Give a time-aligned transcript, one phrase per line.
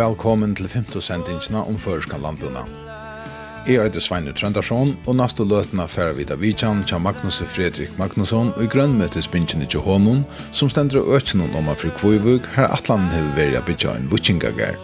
[0.00, 2.62] velkommen til 50 sendingsna om Føreska landbuna.
[3.66, 8.62] Jeg heter Sveinu Trøndarsson, og naste løtena færa vid Avicjan til Magnus Fredrik Magnusson og
[8.64, 10.22] i grønnmøtes bingen i Johonon,
[10.56, 14.80] som stendra økjennom om afri Kvøyvug, her atlan hever vært a bytja en vutsingagær.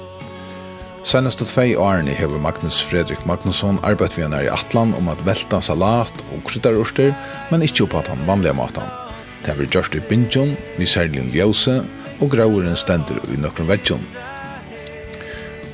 [1.06, 5.24] Senest og tvei årene hever Magnus Fredrik Magnusson arbeidt vi henne i atlan om at
[5.24, 7.16] velta salat og kryddarurster,
[7.50, 8.92] men ikke oppa at han vanlige matan.
[9.40, 11.80] Det har vi gjort i bingen, vi særlig en ljøse,
[12.20, 14.08] og grauren stender i nøkron vedsjon.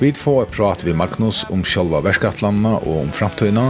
[0.03, 3.69] Vi får et prat vi Magnus om sjølva verskatlanna og om framtøyna,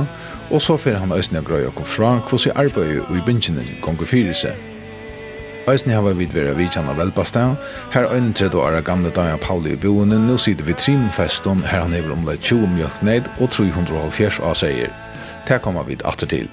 [0.50, 4.10] og så får han østene og grøy okkur fra hvordan arbeidet og i bingene konger
[4.10, 4.58] fyrir seg.
[5.70, 7.46] Øysni hava vid vera vidjan av Velbasta,
[7.94, 11.94] her 31 år av gamle dager Pauli i boende, nå sitter vi trimfesten, her han
[11.94, 14.90] hever omleit 20 mjölk ned og 370 av seier.
[15.46, 16.50] Det kommer vi atter til.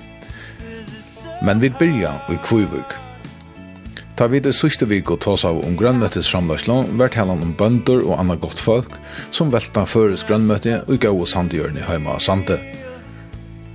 [1.40, 3.00] Men vi begynner i Kvivuk.
[4.20, 8.02] Ta vid i siste vik og tås av om grønnmøttes framløslån, vært helan om bønder
[8.02, 8.98] og anna godt folk,
[9.32, 12.58] som velta føres grønnmøtte og gav og sandgjørn i heima og sande.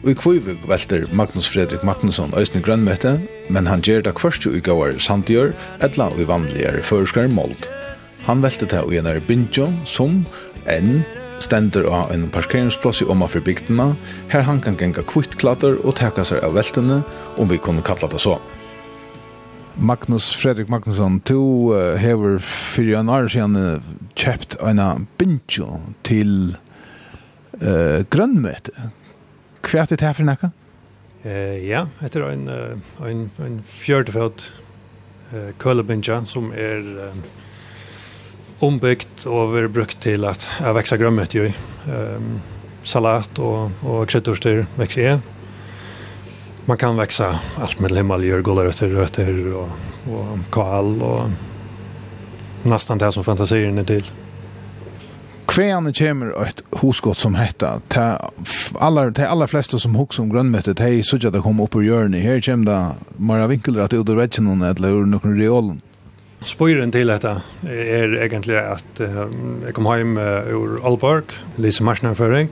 [0.03, 3.15] Og i kvivig velter Magnus Fredrik Magnusson øyne grønnmøtte,
[3.49, 7.65] men han gjer det kvørst jo i gavar sandgjør, etla og i vanligere føreskar mold.
[8.27, 10.19] Han velte det og gjennom bindjo som
[10.69, 10.99] enn
[11.41, 13.95] stender av en parkeringsplass i Oma for bygdena,
[14.29, 16.99] her han kan genga kvittklatter og teka seg av veltene,
[17.41, 18.37] om vi kunne kalla det så.
[19.77, 26.55] Magnus Fredrik Magnusson du uh, hever fyrir en år siden uh, kjøpt en bintjo til
[27.59, 28.71] uh, grønnmøte.
[29.65, 30.51] Hva er det her for nekka?
[31.25, 34.47] Uh, ja, etter en, uh, en, en fjørtefødt
[35.33, 37.21] uh, kølebintja som er uh,
[38.63, 41.55] ombyggt og er brukt til at jeg vekser grønnmøte i.
[41.91, 42.37] Um,
[42.85, 45.23] salat og, og kryddorster vekser jeg
[46.65, 49.69] man kan växa allt med himmeljör, gulrötter, rötter och,
[50.13, 51.29] och kall och
[52.63, 54.11] nästan det som fantasin är till.
[55.45, 57.81] Kväne kommer ett husgott som hetta.
[57.87, 58.31] Ta
[58.79, 61.81] alla de allra flesta som hooks om grönmötet hej så jag det kom upp ur
[61.81, 62.23] hjörnet.
[62.23, 65.81] Här kommer det mera vinkelrätt ut ur väggen eller ur någon realen.
[66.45, 67.31] Spøyren til dette
[67.63, 72.51] er egentlig at jeg kom hjem ur Aalborg, Lise Marsnarføring,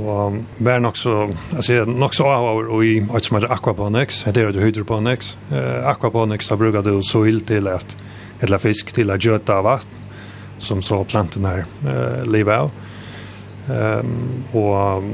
[0.00, 4.22] og var nok så, altså jeg nok så av over i alt som heter aquaponics,
[4.26, 5.36] heter det hydroponics.
[5.52, 7.94] Aquaponics da bruker du soil til at
[8.42, 10.10] eller fisk til at gjøte av vatten,
[10.62, 12.70] som så plantene her uh, lever av.
[13.68, 15.08] Um, og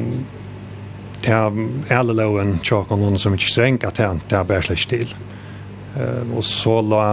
[1.24, 5.14] til alle loven tjåkene som ikke streng, at det er bare slik til.
[5.96, 7.06] Uh, og så la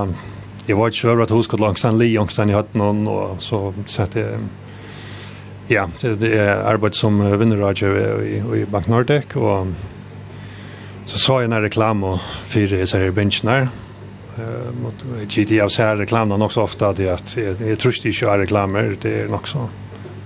[0.67, 4.01] jag var ikke över at hun skulle långsamt li långsamt i hötten och så så
[4.01, 4.39] att det
[5.67, 6.55] ja det, det är
[6.95, 9.67] som vinnerrådgivare i, i Bank Nordic och
[11.05, 12.19] så sa jag en reklam och
[12.55, 13.67] i så här benchen där
[14.83, 18.95] mot GTA så här reklamen också ofta jeg att jag tror inte er reklamer.
[19.01, 19.69] Det är nok så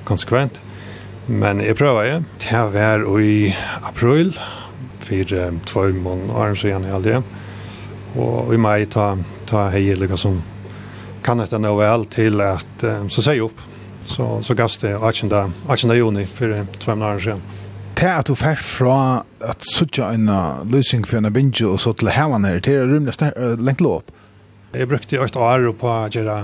[0.04, 0.62] konsekvent.
[1.26, 4.40] Men jag prövar ju det här var i april
[5.00, 7.06] för två månader sedan i allt
[8.18, 9.16] og i mai ta
[9.46, 10.42] ta hej lika som
[11.24, 13.62] kan det nå vel til at um, så säg upp
[14.06, 17.42] så så gavs det 18 18 juni för två månader sedan
[17.96, 20.28] Det at du fær fra at suttja en
[20.68, 23.14] løsning for en binge og så til hevan her, det er rymlig
[23.58, 24.12] lengt låp.
[24.74, 26.42] Jeg brukte jo et år på å gjøre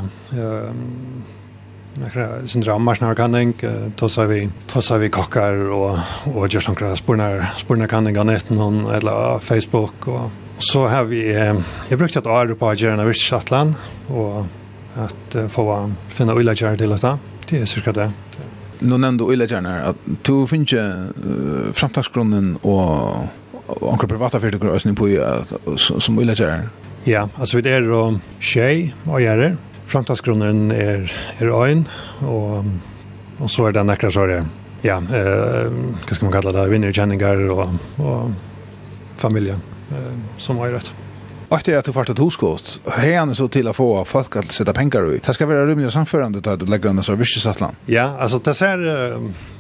[2.48, 3.52] sin rammarsnarkanning,
[4.00, 6.00] tossa vi, tossa vi kokkar og,
[6.32, 7.52] og gjør sånne spurnar,
[7.92, 11.56] av netten, eller Facebook og så har vi eh,
[11.90, 13.74] jag brukt att åra på Jerna Rich Shetland
[14.08, 14.46] och
[14.96, 17.20] att uh, få finna ulla jar till detta.
[17.50, 18.12] Det är cirka det.
[18.80, 21.06] Nu nämnde ulla jar att du finns uh,
[21.74, 23.16] framtagsgrunden och
[23.92, 25.08] anker privata företag och ösning på
[25.76, 26.70] som ulla jar.
[27.04, 29.58] Ja, alltså det är då tjej och gärder.
[29.88, 31.88] Framtagsgrunden är är ein
[32.20, 32.66] och
[33.38, 34.46] och så är den näkra så är det.
[34.82, 35.72] Ja, eh,
[36.08, 36.70] vad ska man kalla det?
[36.70, 38.32] Vinnerkänningar och och
[39.16, 39.58] familjen
[40.38, 40.94] som har rätt.
[41.52, 42.20] Och det är att du fart ett
[42.92, 45.20] Hej han så till att få folk att sätta pengar i.
[45.26, 47.76] Det ska vara rymligt samförande att lägga en servicesatlan.
[47.86, 48.78] Ja, alltså det ser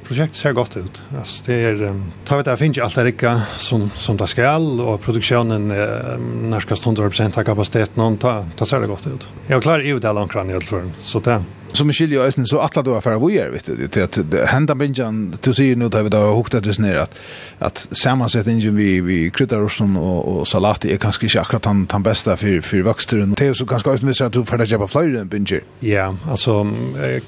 [0.07, 1.01] projektet ser gott ut.
[1.17, 4.27] Alltså det är um, tar vi där finns ju allt det rika som som det
[4.27, 9.07] skall och produktionen är um, närskast 100 av kapaciteten och ta, ta ser det gott
[9.07, 9.27] ut.
[9.47, 12.45] Jag klarar ju det långt kran i allt för så det som är skiljer ösen
[12.45, 16.03] så att då affär vad gör vet du att hända benjan till sig nu där
[16.03, 17.19] vi då hukt att ner att
[17.59, 22.03] att sammansättningen vi vi kryddar oss och och salat är kanske inte akkurat han han
[22.03, 24.65] bästa för för växter och det så kanske ösen vi så att du för det
[24.65, 26.73] jag på flyr benjer ja alltså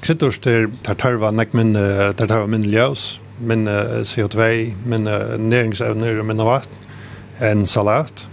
[0.00, 3.68] kryddar där tar tarva näck men där tarva min ljus men
[4.04, 5.04] CO2 men
[5.50, 6.84] näringsämnen men vatten
[7.38, 8.28] en salat.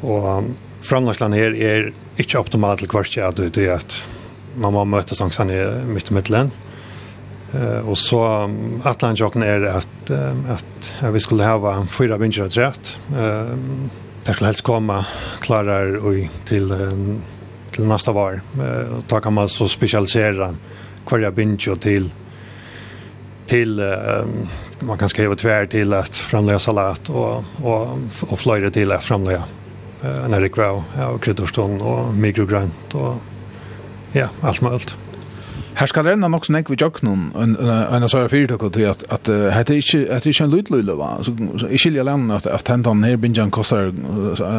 [0.00, 0.44] Och
[0.80, 4.08] framlagslan här är inte optimalt kvarstjärd ut i att
[4.56, 6.52] man må møte sangsene i midt og midtelen.
[7.50, 12.54] Uh, og så um, atlandsjokken er at, um, at vi skulle hava fyra vinger og
[12.54, 12.92] trett.
[13.10, 13.56] Uh,
[14.26, 15.00] det skulle helst komme
[15.42, 17.18] klarar og til, um,
[17.74, 18.38] til nästa var.
[18.54, 20.52] Uh, da kan man så specialisera
[21.10, 22.10] hverja binger til
[23.50, 24.48] till um,
[24.80, 27.98] man kan skriva tvär till att framlägga salat och och
[28.28, 29.42] och flöjde till att framlägga
[30.04, 30.82] uh, en rekvau
[31.14, 33.14] och kryddorstånd och mikrogrönt och
[34.14, 34.96] Ja, alt med alt.
[35.78, 36.76] Her skal renna nok snakk vi
[37.06, 39.26] noen, en av sara fyrtøk til at at
[39.68, 42.68] det ikke at det ikke en lydløyla va så så, jeg skiljer lenn at at
[42.68, 43.92] hentan her binjan kostar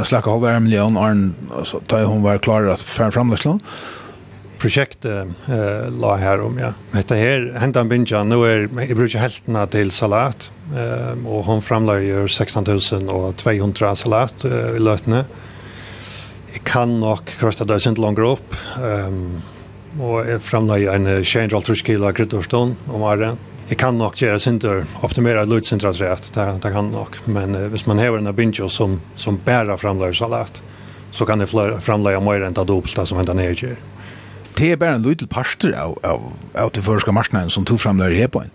[0.08, 3.62] slakka halv en million og så tar hun var klar at fram framlæsland
[4.60, 5.26] projekt eh
[6.02, 6.74] la her om ja.
[6.94, 12.28] Detta här hända binja nå är jeg bruker heltene till salat eh och hon framlägger
[12.28, 15.51] 16 och 200 salat i løtene, Eh
[16.52, 18.58] jeg kan nok krosta det sint langer opp.
[18.80, 19.42] Um,
[20.00, 23.40] og jeg framnøy en change all trusk kilo kryddorstånd om året.
[23.72, 27.22] Jeg kan nok gjøre synder, optimere lutsentrasrett, det, det kan nok.
[27.32, 30.62] Men uh, hvis man hever en abinjo som, som bærer framløy salat,
[31.12, 33.80] så kan jeg framløy mer enn det dobbelte som hentan er gjør.
[34.58, 36.28] Det er bare en liten parster av, av,
[36.60, 38.52] av til førska marknaden som tog framløy her på en.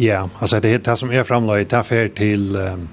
[0.00, 2.54] Ja, altså det er det som er framløy, det er fer til...
[2.54, 2.88] Um,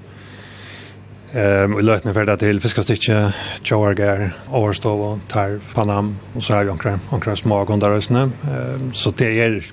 [1.33, 3.33] Ehm um, vi lötnar för det till fiskastitche,
[3.63, 8.21] chowargar, overstov och tarv, panam och så har vi omkring, omkring små kondarösne.
[8.21, 9.65] Ehm så det är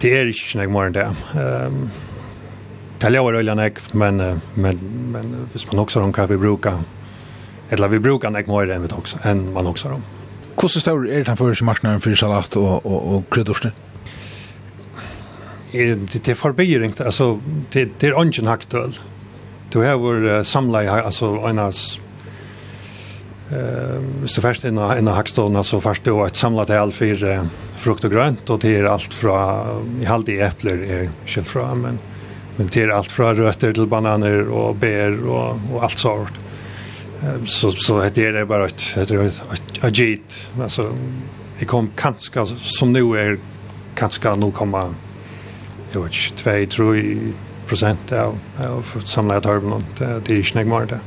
[0.00, 1.14] det är inte snägg mer än det.
[1.34, 1.90] Ehm
[2.98, 4.16] Taljar öliga näck, men,
[4.54, 4.78] men,
[5.12, 6.78] men hvis man också har dem kan vi bruka
[7.70, 10.02] eller vi brukar näck mer än, också, än man också har dem.
[10.62, 13.72] Hur stor är den första marknaden för salat och, och, och kryddorster?
[15.72, 17.40] Det, det är förbi ringt, alltså
[17.72, 19.00] det, det är ingen aktuellt.
[19.72, 22.00] Du har vår samla alltså enas
[23.50, 27.46] eh så först en en hackstol alltså först då ett samlat all för
[27.76, 31.98] frukt och grönt och till allt från i halt i äpplen är själv från men
[32.56, 36.28] men är allt från rötter till bananer och bär och och allt sånt.
[37.46, 39.32] Så så heter det är bara ett heter det
[39.86, 40.92] agit alltså
[41.58, 43.38] det kom kanske som nu är
[43.94, 47.32] kanske 0,2 tror jag
[47.70, 49.84] procent av, av samlade tarmen.
[49.98, 51.00] Det, det är inte mer det.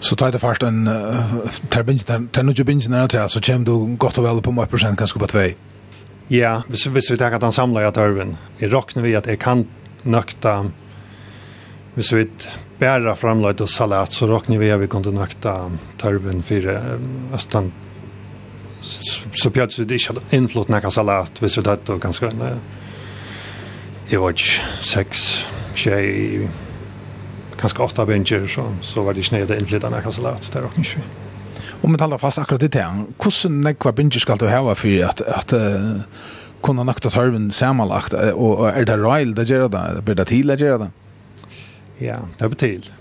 [0.00, 0.84] Så tar det först en
[1.68, 4.70] tar binsen, tar tarbingen, tarbingen är det så kommer du gott och väl på 1
[4.70, 5.38] procent kanske på 2.
[6.28, 8.36] Ja, hvis, hvis vi tar att han samlar jag tarven.
[8.58, 9.66] Vi räknar vi att jag kan
[10.02, 10.70] nökta
[11.94, 12.28] Hvis vi
[12.80, 15.56] bæra framleit og salat, så råkner vi at vi kan nøkta
[16.00, 16.68] tarven for
[17.36, 17.72] Østan.
[18.82, 22.56] Så pjøtt vi ikke hadde innflott nekka salat, hvis vi tar det ganske nøy
[24.12, 25.20] jeg var ikke seks,
[25.78, 26.46] tjej,
[27.60, 31.04] kanskje åtta bensjer, så, så var det ikke nede innflytende kasselat, det er også ikke.
[31.82, 32.82] Om vi taler fast akkurat det
[33.18, 36.02] hvordan nekva bensjer skal du hava for at, at uh,
[36.62, 40.04] kunne nøkta tørven samanlagt, og, og er det reil det gjør det?
[40.04, 40.90] Blir det til det gjør det?
[42.02, 42.92] Ja, det blir til.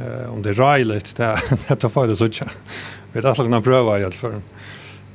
[0.00, 2.56] Uh, om det er reiligt, det er det for det sånn.
[3.12, 4.40] Vi er alltid noen prøver i alt for.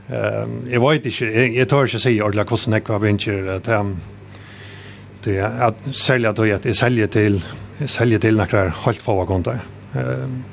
[0.10, 3.92] Um, jeg vet ikke, jeg, jeg tør ikke si ordentlig hvordan nekva bensjer, det er
[5.24, 7.46] det är att sälja då att sälja till
[7.86, 9.60] sälja till några helt få kontor.
[9.94, 10.44] Ehm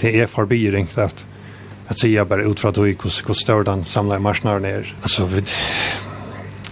[0.00, 1.26] det är förbi ringt att
[1.86, 4.94] att säga bara ut från att hur hur stor den samla marknaden är.
[5.02, 5.44] Alltså vi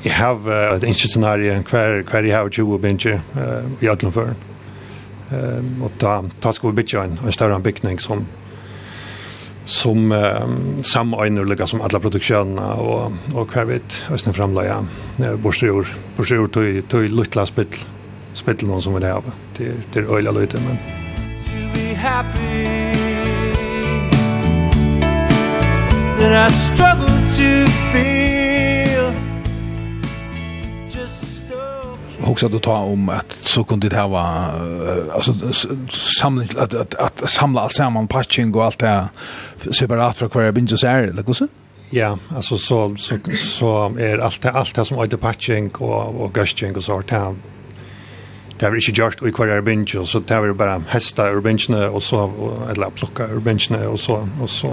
[0.03, 3.19] jag har ett intressant scenario kvar kvar jag har ju bench eh
[3.81, 4.35] i Atlanförn.
[5.31, 8.27] Ehm och då ta ska vi bitcha en en större byggning som
[9.67, 10.49] som eh,
[10.83, 14.87] samöjner olika som alla produktionerna och och kvävit ösnen framlägga
[15.19, 17.67] eh, borsjor borsjor tog, tog lilla spill
[18.33, 19.23] spill någon som vill ha
[19.57, 20.77] till till öliga lite men
[21.47, 22.97] to be happy.
[26.19, 28.17] That I struggle to feel.
[32.21, 34.53] Hoxa du ta om att så kunde det här vara
[35.13, 35.33] alltså
[35.89, 39.09] samling att, att, att samla allt samman patching och allt det
[39.73, 41.49] separat från kvar binges är eller så
[41.91, 46.35] Ja, alltså så så så är allt det allt det som är patching och och
[46.35, 47.35] gushing och så här
[48.61, 52.31] Det var ikke gjort i hver erbinge, så det bara bare hesta erbingene, og så,
[52.71, 54.71] eller plukka erbingene, og så, og så,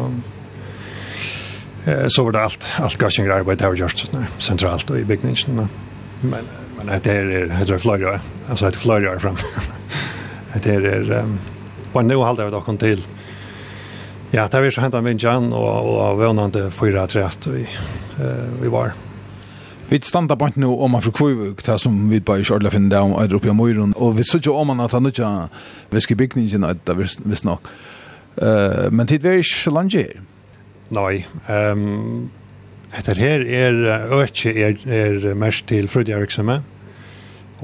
[1.85, 5.69] eh, så var det alt, alt gashingarbeid det var gjort sånn, sentralt og i bygningen.
[6.21, 6.47] Men,
[6.85, 7.25] Men det är
[7.59, 8.19] det tror Florida.
[8.49, 9.35] Alltså det Florida fram.
[10.63, 11.25] Det är
[11.93, 13.05] vad nu håller det dock till.
[14.31, 17.61] Ja, det har vi så hänt en vinjan och och vånande fyra trätt vi
[18.19, 18.91] eh vi var.
[19.89, 22.99] Vi standa på nu om man förkvivuk det som vi bare i Kjörla finner det
[22.99, 25.49] om Europa och møyron, og vi såg ju om man att han inte
[25.89, 27.45] viskar byggningen att det visst
[28.41, 30.21] Uh, Men tid vi er ikke så langt her.
[30.89, 31.25] Nei.
[31.49, 32.31] Um,
[32.97, 36.63] etter her er økje er, er mest til frødjærksomme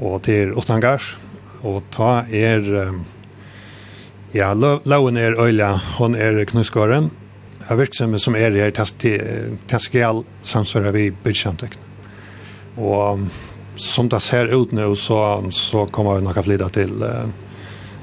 [0.00, 1.16] og til Ottangars.
[1.62, 2.64] og ta er,
[4.34, 7.10] ja, lauen er øyla, hon er knuskåren,
[7.70, 8.72] av virksomhet som er her,
[9.68, 11.86] teskial samsvarer vi bygdkjøntekene.
[12.80, 13.28] Og
[13.80, 17.04] som det ser ut nu så, så kommer vi nok att lida till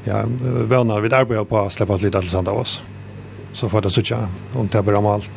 [0.04, 0.24] ja,
[0.70, 2.82] vana vi arbeider på å slippe att lida till Sanda oss.
[3.52, 5.32] Så får det sådär om det blir om allt.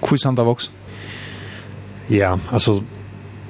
[0.00, 0.70] Hur Sanda Sandavås?
[2.08, 2.82] Ja, alltså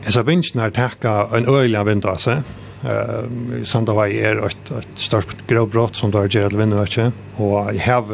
[0.04, 2.42] Jeg sa vinsjen har takka en øyelig vindrase.
[2.84, 7.06] Uh, Sandavai er et, et stort grovbrott som du har gjør vindu vindvøkje.
[7.40, 8.12] Og jeg har,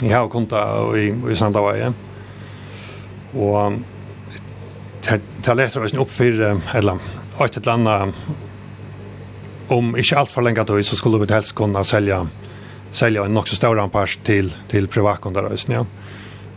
[0.00, 0.64] jeg har konta
[0.96, 1.90] i, i Sandavai.
[3.36, 3.82] Og
[5.04, 7.14] det leter oss opp for et eller annet,
[7.44, 8.14] et eller
[9.68, 12.22] om ikke alt for lenge tid så skulle vi helst kunne selge,
[12.92, 15.50] selge en nok så stor anpars til, til privatkunder.
[15.68, 15.84] Ja.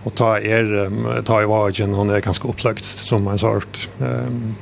[0.03, 4.55] Och ta er ta i vagen hon är ganska upplagt som en sort ehm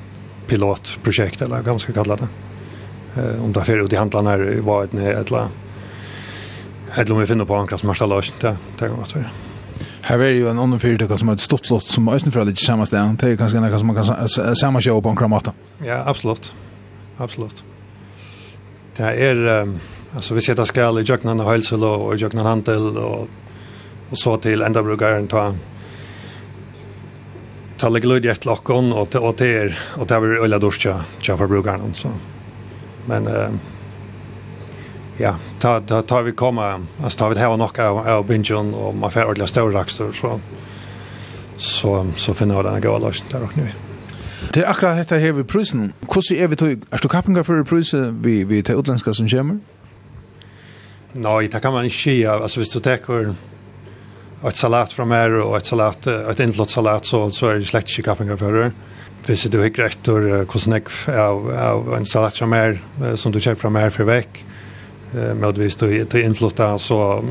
[0.48, 2.28] pilotprojekt eller ganska kallat det.
[3.22, 5.48] Eh om därför och de handlar var ett eller
[6.92, 9.26] Hedlo vi finner på Ankras Marsalage, det er godt for
[10.02, 12.62] Her er jo en annen fyrtøk som har et stort slott som Øysten fra litt
[12.62, 13.18] samme sted.
[13.22, 15.54] Det er kanskje noe som man kan sammenkjøve på en kramata.
[15.86, 16.52] Ja, absolutt.
[17.20, 17.64] Absolutt.
[18.98, 19.76] Det er, um,
[20.16, 23.28] altså hvis jeg tar skal i Jøknan og Høylsel og Jøknan Hantel og
[24.10, 25.54] och så til enda brukaren ta
[27.78, 30.96] ta legge lyd i et lockon og til og til og til vi øyla duscha
[31.22, 32.10] tja for brukaren så.
[33.08, 33.54] Men uh,
[35.20, 38.74] ja, ta ta ta vi komma altså ta vi det här nok av av bingen
[38.74, 40.40] og man får ordentlig større raxtor så
[41.58, 43.68] så så finner jag denne gode løsning der og nu.
[44.54, 45.94] Det er akkurat dette her ved prusen.
[46.02, 46.70] Hvordan er vi tog?
[46.92, 49.56] Er du kappinger for prusen vi, vi til utländska som kommer?
[51.14, 52.24] Nei, det kan man ikke si.
[52.24, 53.34] Altså, hvis du tänker
[54.48, 57.90] ett salat från mer och ett salat ett inflott salat så så är det slett
[57.90, 58.72] inte kaffing för det.
[59.26, 62.82] Hvis du har rätt och kostnad av av en salat från mer
[63.16, 64.46] som du köper från mer för veck.
[65.14, 67.26] Eh med vis du till inflotta så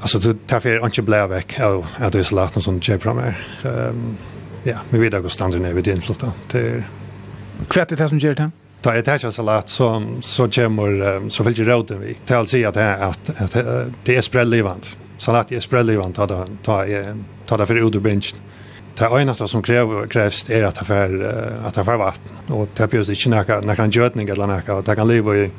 [0.00, 3.02] alltså du tar för inte blä veck av att det är salat som du köper
[3.02, 3.46] från mer.
[3.64, 4.16] Ehm
[4.62, 6.32] ja, men vi där går standard ner vid inflotta.
[6.52, 6.84] Det
[7.68, 8.50] Kvättet det som gör det?
[8.86, 12.14] ta ett här salat så så kommer så vill ju råden vi.
[12.26, 13.30] Tal sig att att
[14.04, 16.84] det är sprellivant så att jag spräller ju anta ta ta
[17.46, 18.34] ta det för Uderbrinch.
[18.98, 21.32] Det enaste som kräver, krävs är att affär
[21.66, 25.36] att affär vatten och det behövs inte några några gödning eller några det kan leva
[25.36, 25.50] i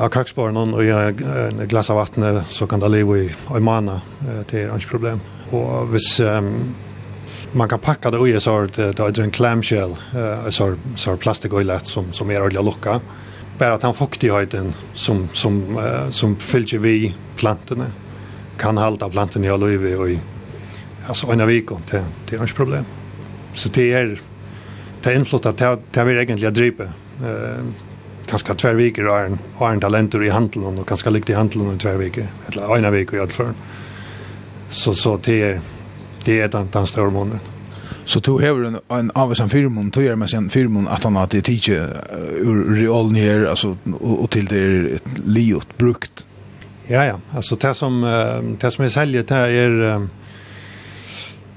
[0.00, 4.00] av kaksbarnen och jag en glas av vatten så kan det leva i i månader
[4.50, 5.20] det är inget problem.
[5.50, 6.74] Och hvis um,
[7.52, 9.94] man kan packa det och så det är en clamshell
[10.48, 13.00] så så plastikoilet som som är ordentligt lucka
[13.58, 17.86] bara att han fuktigheten som som uh, som fyller vi plantorna
[18.58, 20.18] kan hålla plantorna i olive och i
[21.06, 21.96] alltså en vecka och det
[22.32, 22.84] är inget problem.
[23.54, 24.20] Så det är
[25.02, 26.84] det är inflott att det är egentligen dripa.
[26.84, 27.64] Eh
[28.26, 31.74] kanske två veckor har en har en talenter i handeln och kanske likt i handeln
[31.74, 33.54] i två veckor eller en vecka i alla fall.
[34.70, 35.60] Så så det är
[36.24, 37.40] det är den, den stora månaden.
[38.04, 41.40] Så tog hever en, en avvisan firmon, tog er med sin firmon at han hadde
[41.40, 41.78] tidsi
[42.44, 46.26] ur realen her, altså, og, og til det er liot brukt.
[46.88, 48.02] Ja, ja, altså det som,
[48.60, 50.04] det som jeg selger, det er,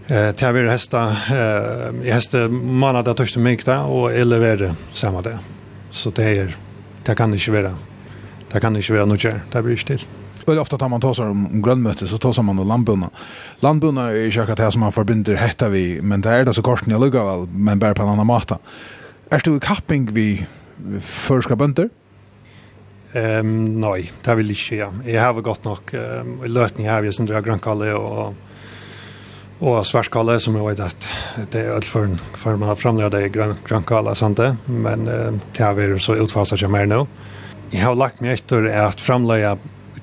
[0.07, 5.35] det er vi eh jeg hesta manada tørste minkta, og jeg leverer samme det.
[5.91, 6.55] Så det er,
[7.05, 7.73] det kan ikke være,
[8.53, 10.07] det kan ikke være noe kjær, det blir ikke til.
[10.47, 13.09] Eller ofta tar man tar sig om grønnmøte, så tar man om landbundna.
[13.59, 16.61] Landbundna är ju säkert det som man förbinder hetta vi, men det är det så
[16.61, 18.57] korsen jeg lukka väl, men bare på en annan måte.
[19.29, 20.47] Är du i kapping vi
[21.01, 21.89] förska bönder?
[23.13, 24.91] Um, nej, det vil inte ja.
[25.05, 28.33] Jag har godt nog um, løtning her, jeg synes det er grønnkalle och
[29.59, 31.05] Og svartkalle, som jeg vet at
[31.51, 32.05] det er alt for,
[32.37, 34.51] for man har fremlevet det i grønnkalle, sant det?
[34.67, 37.07] Men uh, det har vi så utfasat som mer nå.
[37.71, 39.57] Jeg har lagt meg etter at fremlevet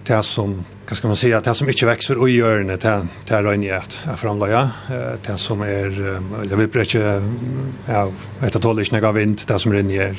[0.06, 3.34] det som, vad ska man säga, det som inte växer och gör det, det, det
[3.34, 4.70] är rönje att framlägga.
[5.26, 6.20] Det som är,
[6.50, 7.22] jag vill inte,
[7.86, 8.10] ja,
[8.42, 10.16] ett att hålla inte några vind, det som rinner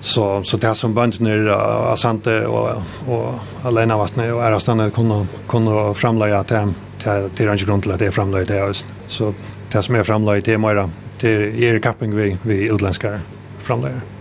[0.00, 1.48] Så, så det som bönder är
[1.92, 6.68] Asante och, och Alena Vattne och Ärastane kunde, kunna framlägga det,
[7.04, 8.86] det, det är inte grund till att det är framlägga det just.
[9.08, 9.34] Så
[9.72, 13.20] det som är framlägga det är mer, det är kapping vi, vi utländska
[13.58, 14.15] framläggare.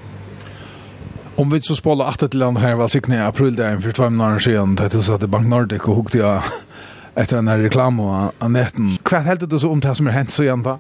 [1.38, 4.10] Om vi så spåla att till land här var sikne i april där för två
[4.10, 6.44] månader sedan det så att Bank Nordic och hukte jag
[7.16, 8.98] efter den här reklam och annetten.
[9.12, 10.80] Vad helt det så om det som har hänt så igen då?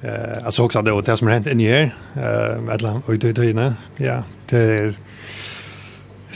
[0.00, 3.32] Eh alltså också det det som har hänt i år eh ett land och det
[3.32, 4.94] det ja det är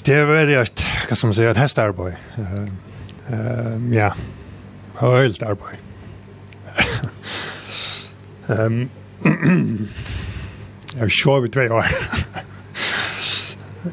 [0.05, 2.13] det är väldigt vad ska man säga ett hästarboy.
[3.29, 4.15] Eh ja.
[5.01, 5.75] Helt arboy.
[8.59, 8.89] Ehm
[10.99, 11.87] Jag kör vi tre år.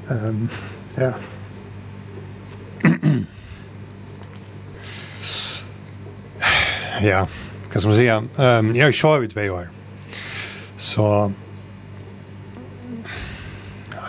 [0.07, 0.49] Um,
[0.95, 1.13] ja.
[7.01, 7.27] ja,
[7.71, 8.23] kan man säga.
[8.35, 9.69] Um, jag kör ju två år.
[10.77, 11.31] Så...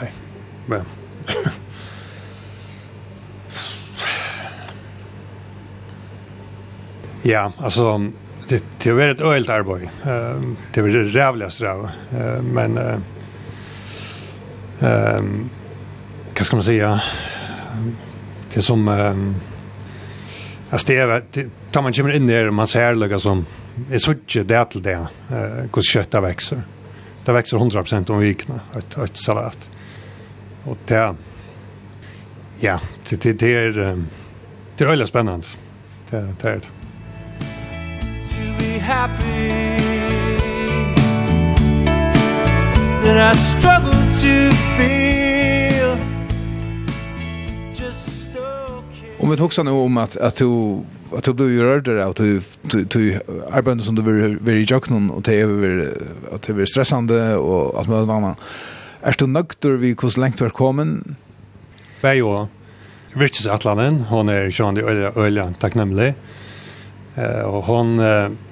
[0.00, 0.12] Nej,
[0.66, 0.84] men...
[7.22, 8.10] ja, alltså...
[8.48, 9.90] Det, det var ett öjligt arbete.
[10.04, 11.78] Ehm det var det rävligaste där.
[11.78, 12.78] Uh, men...
[12.78, 12.98] Uh,
[15.18, 15.50] um,
[16.38, 17.00] vad ska man säga?
[18.54, 19.34] Det som um,
[20.70, 21.22] alltså det är
[21.70, 23.46] tar man kommer in där och man ser lugga som
[23.90, 25.06] är så mycket det till det eh
[25.74, 26.62] hur kött det växer.
[27.24, 29.58] Det växer 100% om vikna ett ett salat.
[30.64, 31.14] Och det
[32.60, 33.96] ja det det det är
[34.76, 35.46] det är väldigt spännande.
[36.10, 36.60] Det det är det.
[38.28, 39.78] To be happy.
[43.04, 45.27] That I struggle to feel.
[49.20, 50.80] Om vi huxar nu om att att du
[51.16, 53.20] att du blir rörd där att du du
[53.50, 55.94] arbetar som du vill vill jogga någon och det är
[56.32, 58.36] att det är stressande och att man mamma
[59.02, 60.98] är du nökter vi hur långt du kommer?
[62.00, 62.46] Vad ju.
[63.14, 66.14] Virtus Atlanen, hon är Jean de öliga öliga tacknämlig.
[67.14, 67.98] Eh och hon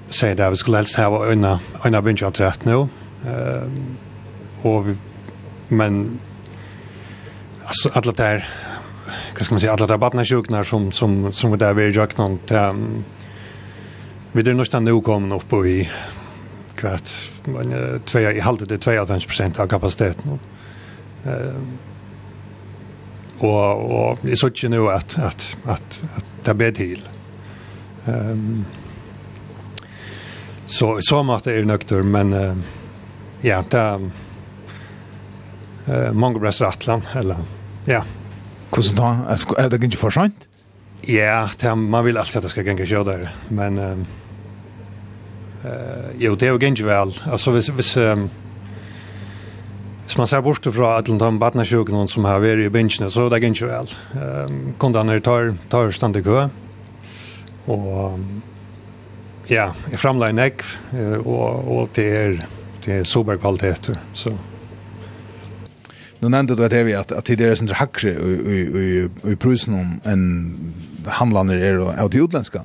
[0.09, 1.45] säger där vi skulle helst ha en
[1.83, 2.89] en bunch av trätt nu.
[3.27, 3.63] Eh
[4.63, 4.85] och
[5.69, 6.21] men
[7.65, 8.49] alltså alla där
[9.37, 12.39] vad ska man säga alla där barnasjuknar som som som var där vi jag någon
[12.49, 13.05] ehm
[14.33, 15.91] vi det nästan nu kommer upp på i
[16.75, 17.11] kvart
[17.45, 20.39] men två i halta det 92 av kapaciteten.
[21.25, 21.79] Ehm
[23.39, 27.09] och och det så ju nu att att att att det blir till.
[28.07, 28.65] Ehm
[30.67, 32.57] så så matte är nökter men uh,
[33.41, 34.11] ja där
[35.87, 36.53] eh uh, många bra
[37.15, 37.37] eller
[37.85, 38.05] ja
[38.71, 39.35] Hvordan da?
[39.63, 40.49] Er det ikke for sent?
[41.09, 44.07] Ja, det, man vil alltid at det skal genge kjøre der, men um,
[45.63, 47.13] uh, jo, det er jo genge vel.
[47.31, 48.25] Altså, hvis, hvis, um,
[50.05, 53.37] hvis man ser bort fra at de badnesjukene som har vært i bensjene, så er
[53.37, 53.95] det genge vel.
[54.17, 56.49] Um, kundene tar, tar stand i kø,
[57.69, 58.27] og um,
[59.51, 60.67] ja, jeg framlegger nekv,
[61.23, 62.37] og, og det er,
[62.85, 64.35] det er sober kvaliteter, så...
[64.35, 64.56] So.
[66.27, 69.37] Nu nämnde du att det är att att det är sånt hackre i i i
[69.37, 70.75] prusen om en
[71.07, 72.63] handlande är av det utländska.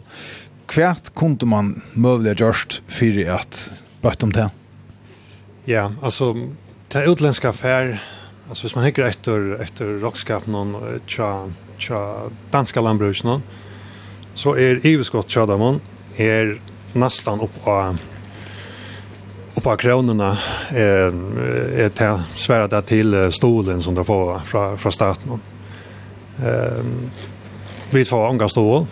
[0.65, 3.71] Kvärt kunde man möjligen just för att
[4.01, 4.49] bort om det.
[5.65, 6.35] Ja, alltså
[6.87, 8.03] det utländska affär
[8.49, 13.43] alltså hvis man hickar efter efter rockskap någon tja tja danska lantbruks någon
[14.33, 15.79] så är överskott tja er man
[16.17, 16.59] är
[16.93, 17.95] nästan upp på
[19.55, 20.37] Och på kronorna
[20.69, 21.13] eh
[22.53, 25.39] är det där till stolen som de får från från staten.
[26.45, 27.09] Ehm
[27.91, 28.85] vi får anga stol.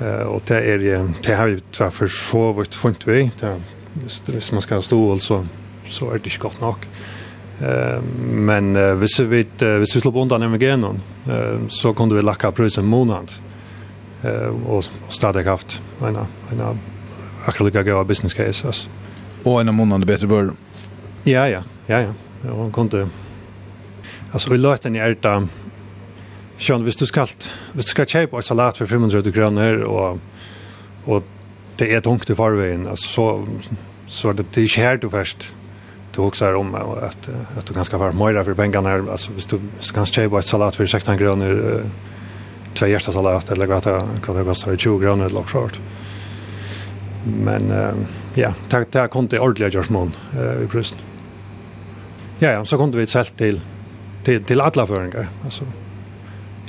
[0.00, 3.30] Eh och det är ju det har ju träffar så vart funt vi.
[3.40, 3.60] Det
[4.26, 5.46] hvis man ska ha stol så
[5.86, 6.76] så är det inte gott nog.
[7.60, 8.02] Ehm
[8.46, 12.52] men eh, hvis vi hvis vi slår undan med genon eh så kan du lacka
[12.52, 13.32] prisen månad.
[14.22, 16.16] Eh och stadigt haft en
[16.50, 16.78] en
[17.44, 18.88] akkurat lika business case alltså.
[19.44, 20.54] Och en av månaderna bättre var.
[21.24, 22.14] Ja, ja, ja, ja.
[22.44, 23.08] Jag hon kunde...
[24.32, 25.48] Alltså, vi låter den i ärta...
[26.58, 27.26] Sjön, hvis du skal,
[27.72, 30.20] hvis du skal kjøpe en salat for 500 kroner, og,
[31.06, 31.24] og
[31.78, 33.24] det er tungt i farveien, altså, så,
[34.06, 35.54] så er det, det er ikke her du først
[36.14, 37.28] du också om att
[37.58, 39.60] att du ganska vara mer för pengarna här alltså hvis du
[39.94, 41.82] kan köpa en salat för 16 kronor
[42.74, 45.78] två hjärta salat eller vad det vad kostar 20 kronor eller något
[47.24, 47.94] men uh,
[48.36, 51.00] ja, det, det kom til ordentlig gjørs noen eh, i brusen.
[52.40, 53.60] Ja, ja, så kom vi selv til,
[54.26, 55.28] til, til alle føringer.
[55.44, 55.66] Altså,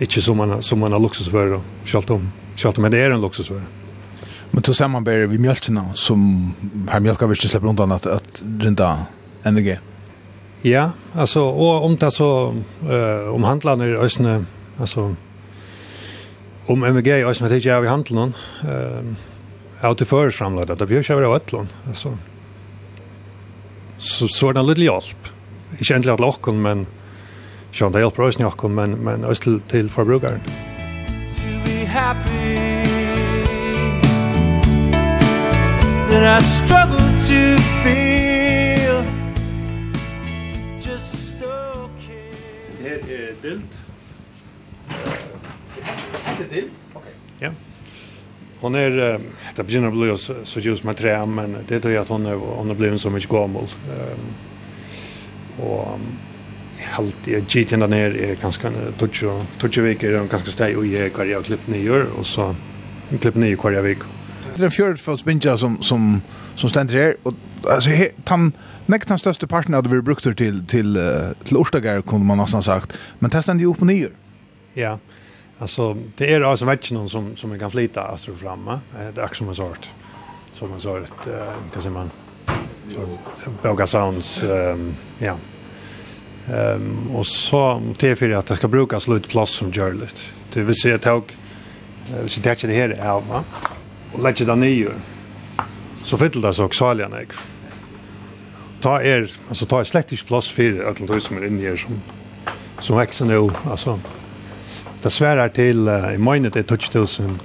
[0.02, 3.65] ikke som man, som man har luksusfører, selv om, selv om det er en luksusfører.
[4.54, 6.21] Men til samarbeider vi mjølkene, som
[6.89, 8.91] har mjölka vi ikke slipper undan at, at rinda
[9.49, 9.80] NVG?
[10.63, 12.54] Ja, altså, og om det så,
[12.86, 14.45] øh, om handlene i Øsne,
[14.80, 15.15] altså,
[16.67, 19.04] om MVG i Øsne, det er ikke jeg i handelen, øh,
[19.84, 22.17] Ja, till förs framlade det blir köra ötlon alltså.
[23.98, 25.28] Så så en liten hjälp.
[25.72, 26.88] Inte egentligen att lockon men
[27.72, 30.39] jag det hjälper oss nog men men oss till till förbrukaren.
[30.39, 32.84] To be happy
[36.10, 39.04] that I struggle to feel
[40.82, 42.32] just okay.
[42.84, 43.78] Det är dilt.
[46.38, 46.72] Det är dilt.
[48.63, 49.19] Hon är
[49.56, 52.36] det begynner bli så, så ljus med trä men det tror jag att hon är
[52.36, 53.63] hon har blivit så mycket gammal.
[53.63, 54.19] Ehm
[55.60, 55.99] och
[56.78, 59.23] helt jag gick ända ner är ganska touch
[59.60, 62.56] touch veckor är ganska steg och jag kvar jag klippt ner och så
[63.19, 63.97] klipp ner kvar jag veck.
[64.56, 66.21] Det är fjärde för som som
[66.56, 67.34] som ständer här och
[67.69, 67.89] alltså
[68.26, 68.52] han
[68.86, 70.95] Näkt den største parten hade vi brukt till till
[71.45, 74.10] til Orstager, kunde man nesten sagt, men testan ju opp på nyer.
[74.73, 74.97] Ja.
[75.63, 78.80] Alltså det är alltså vet någon som som man kan flyta astro framma.
[79.15, 79.89] Det är som en sort
[80.54, 81.28] som en sort
[81.73, 82.10] kan säga man
[83.62, 85.36] Boga Sounds um, ja.
[86.54, 90.34] Ehm um, och så t för att det ska brukas lite plats som görligt.
[90.54, 91.23] Det vill säga tag
[92.28, 93.43] så det det här är va.
[94.13, 94.91] Och lägger det ner.
[96.04, 97.34] Så fylldas också aljarna jag.
[98.82, 102.02] Ta er alltså ta slektisk plats för att det som är inne här som
[102.80, 103.99] som växer nu alltså
[105.04, 107.39] Det svärar till i mine det är 2000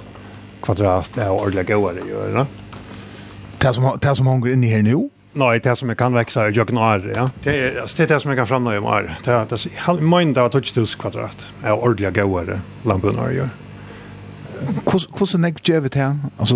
[0.61, 2.47] kvadrat är ordentlig gåar det gör, va?
[3.57, 5.09] Det som det som hon går in i her nå.
[5.33, 7.29] Nei, det som jeg kan växa i år, ja.
[7.43, 9.11] Det är det, det som jeg kan fremnå i år.
[9.25, 13.49] Det er det halv mind av 2000 kvadrat är ordla gåar lamporna gör.
[14.91, 16.17] Hur hur näck ger vi det här?
[16.37, 16.55] Alltså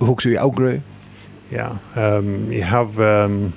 [0.00, 0.80] hur ska vi outgrow?
[1.48, 3.52] Ja, ehm um, jeg har um,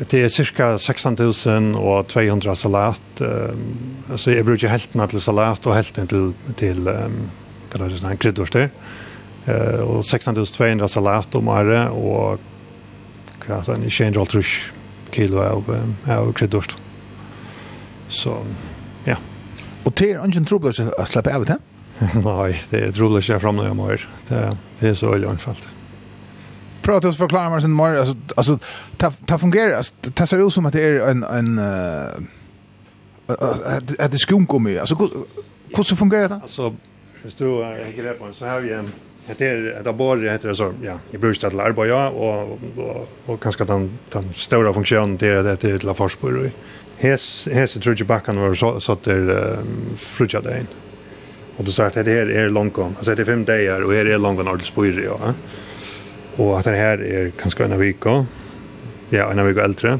[0.00, 3.20] Det er cirka 16.000 og 200 salat.
[3.20, 7.18] Um, så jeg bruker helten til salat og helten til, til um,
[7.68, 8.70] hva er det sånn, kryddorster.
[9.44, 12.40] Uh, og 16.200 salat om året og
[13.44, 14.54] hva er det, 150
[15.12, 15.68] kilo av,
[16.08, 16.76] av kryddorst.
[18.08, 18.38] Så,
[19.04, 19.18] ja.
[19.84, 21.58] Og det er ikke en trobler å slappe av det?
[22.24, 24.40] Nei, det er trobler ikke framme når jeg Det,
[24.80, 25.68] det er så øyelig anfallt.
[25.68, 25.79] Ja
[26.82, 28.58] prata oss förklara mig sen mer alltså alltså
[28.96, 32.22] ta ta fungerar alltså ta ser ut som att det är en en eh
[33.98, 35.10] att det skumgummi alltså
[35.76, 36.74] hur så fungerar det alltså
[37.22, 38.92] förstå jag grepp på så här igen
[39.26, 42.58] Det är ett abborre heter det så ja i brukar till ja och
[43.26, 46.52] och kanske den den stora funktionen det är det till la forsborg.
[46.98, 49.58] Hes hes tror jag backan var så så där
[49.96, 50.66] flutja där in.
[51.56, 52.94] Och då sa att det här är långt gång.
[52.96, 55.34] Alltså det är fem dagar och här är långt gång ordentligt spår ja.
[56.38, 58.20] Og at det her er kanskje en av vika,
[59.10, 59.96] ja, en av vika eldre,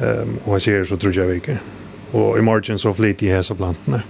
[0.00, 1.56] um, og jeg sier så tror jeg vika.
[2.12, 4.02] Og i morgen så flyt jeg hese plantene,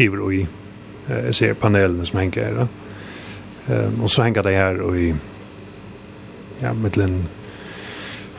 [0.00, 0.42] iver og i.
[1.10, 2.72] Uh, jeg ser panelene som henger her.
[3.68, 5.12] Um, og så henger det her og i,
[6.62, 7.22] ja, mittelen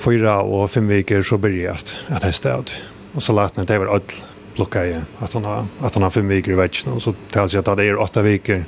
[0.03, 2.77] fyra og fem viker så börjar at, at jeg ut.
[3.13, 4.23] Og salatene, det var ødel
[4.55, 7.53] plukka i at han har, at han har fem viker i vetsjen, og så tals
[7.53, 8.65] jeg at det er åtta viker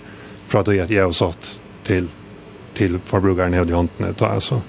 [0.48, 2.10] fra det jag jeg har satt til
[2.76, 4.14] till förbrukaren i hånden.
[4.14, 4.62] Ta, alltså,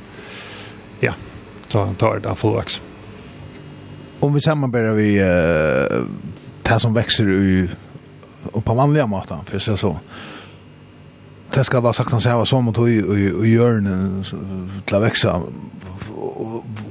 [1.00, 1.14] ja,
[1.68, 2.80] ta, ta det där fullvax.
[4.20, 6.02] Om vi samarbetar vi eh,
[6.62, 7.68] det som växer i,
[8.52, 9.98] och på vanliga maten, för att säga så.
[11.54, 14.24] Det ska vara sagt att säga vad som och gör den
[14.84, 15.42] till att växa.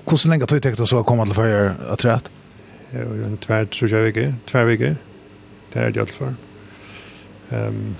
[0.09, 2.29] Hur så länge tar det tänkt att komma till för att rätt?
[2.91, 4.95] Det är en tvärd, tror jag, tvärvigare.
[5.73, 6.35] Det är det allt för.
[7.49, 7.95] Ehm...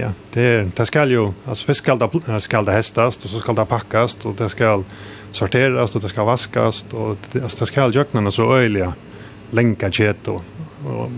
[0.00, 3.52] Ja, det, det ska ju, alltså fisk ska det, ska det hästas och så ska
[3.52, 4.82] det packas och det ska
[5.32, 8.92] sorteras och det ska vaskas och det, alltså, det ska jöknarna så öjliga
[9.50, 10.42] länka kött och,
[10.86, 11.10] och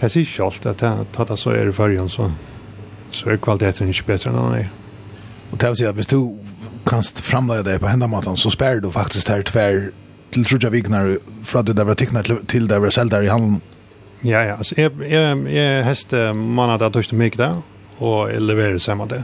[0.00, 2.32] det ser ju allt att det, det, det så är det förrän så,
[3.10, 4.70] så är kvaliteten inte bättre än annan är.
[5.50, 6.38] Och det vill säga att hvis du
[6.84, 9.90] kan framlägga dig på händamatan så spär du faktiskt här tvär
[10.30, 13.60] till trudja Vignar, från att du där var tecknat till där var säljare i handeln
[14.24, 14.56] Ja, ja.
[14.56, 17.52] Altså, jeg, jeg, jeg hester mandag og tørste mye da,
[17.98, 19.22] og jeg leverer sammen det.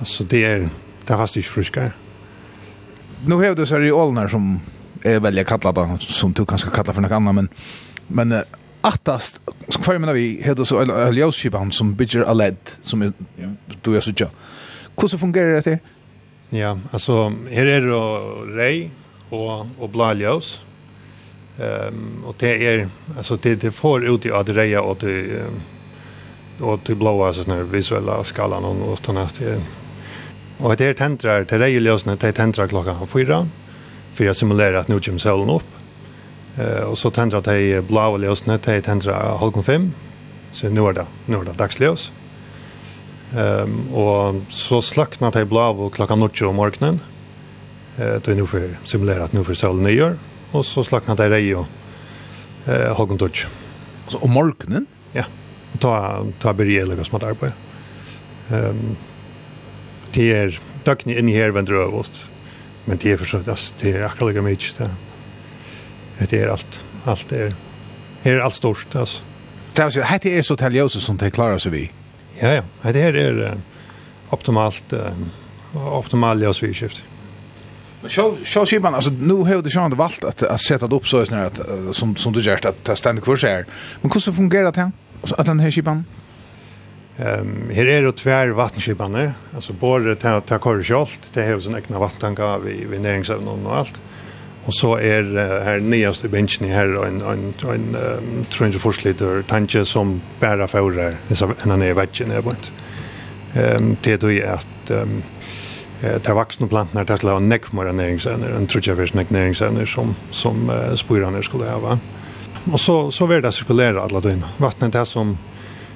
[0.00, 0.66] Altså, det er,
[1.04, 1.94] det er fast ikke frusker.
[3.24, 4.56] Nå har du så reolene som
[5.04, 7.48] jeg velger kalla da, som du kanskje kalla for noe annet, men,
[8.08, 8.42] men uh,
[8.84, 13.14] attast, som hver mener vi, har du så Eliauskipan som bygger av ledd, som er,
[13.40, 13.50] ja.
[13.84, 14.32] du er suttet.
[14.94, 15.78] Hvordan fungerer det til?
[16.54, 18.02] Ja, altså, her er det
[18.54, 18.74] rei
[19.30, 20.58] og, og blå ljøs,
[21.58, 25.42] Ehm och det är alltså det det får ut i Adreja och det
[26.60, 29.60] och till blåa så när visuella skalan och och såna här.
[30.58, 33.48] Och det är tentrar till regeljösna till tentrar klockan 4
[34.14, 35.70] för jag simulerar att nu kommer solen upp.
[36.58, 39.92] Eh och så tentrar det blåa lösna till tentrar halv 5.
[40.52, 42.12] Så nu är det nu är det dagsljus.
[43.36, 47.00] Ehm och så slacknar det blåa klockan 8 på morgonen.
[47.98, 50.16] Eh då är nu för simulerat nu för solen ner
[50.54, 51.66] og så slakna det rei og
[52.70, 53.48] eh, Håkon Dodge.
[54.08, 54.86] Så om morgenen?
[55.14, 55.26] Ja,
[55.72, 55.94] og ta,
[56.42, 57.60] ta byrje eller hva som er arbeid.
[58.52, 58.94] Um,
[60.14, 62.22] det er døgn inn i her vender øverst,
[62.84, 63.40] men det er for så,
[63.80, 64.72] det er akkurat like mye.
[64.78, 64.90] Det,
[66.30, 67.56] det er alt, alt er,
[68.26, 69.24] her er alt stort, altså.
[69.74, 71.88] Det er så, hette er så taljøse som det klarer seg vi?
[72.38, 73.40] Ja, ja, hette her er
[74.34, 75.32] optimalt, um,
[75.74, 77.02] optimalt ljøsviskift.
[77.02, 77.13] Ja
[78.08, 81.24] Så så ser man alltså nu har det sjön valt att att sätta upp så
[81.24, 81.60] här att
[81.92, 83.64] som som du gör att ta kvar så här.
[84.00, 84.92] Men hur så fungerar det här?
[85.20, 86.04] Alltså att den här skipan
[87.18, 89.32] Ehm här är det tvär nu.
[89.54, 94.00] alltså både ta ta korrekt det har sån egna vattenga vi vi näringsämnen och allt.
[94.64, 95.22] Och så är
[95.64, 101.12] här nyaste benchen här en en en um, 300 forsliter tanke som bära förra.
[101.28, 102.70] Det är en annan vatten är bort.
[103.54, 105.22] Ehm det då är att um,
[106.04, 109.86] eh tar vuxna plantorna där slår en neck mer näringsämnen en trutja fisk neck näringsämnen
[109.86, 111.98] som som eh, spyrarna skulle ha va.
[112.72, 114.48] Och så så vill det cirkulera alla dina.
[114.56, 115.38] Vattnet där som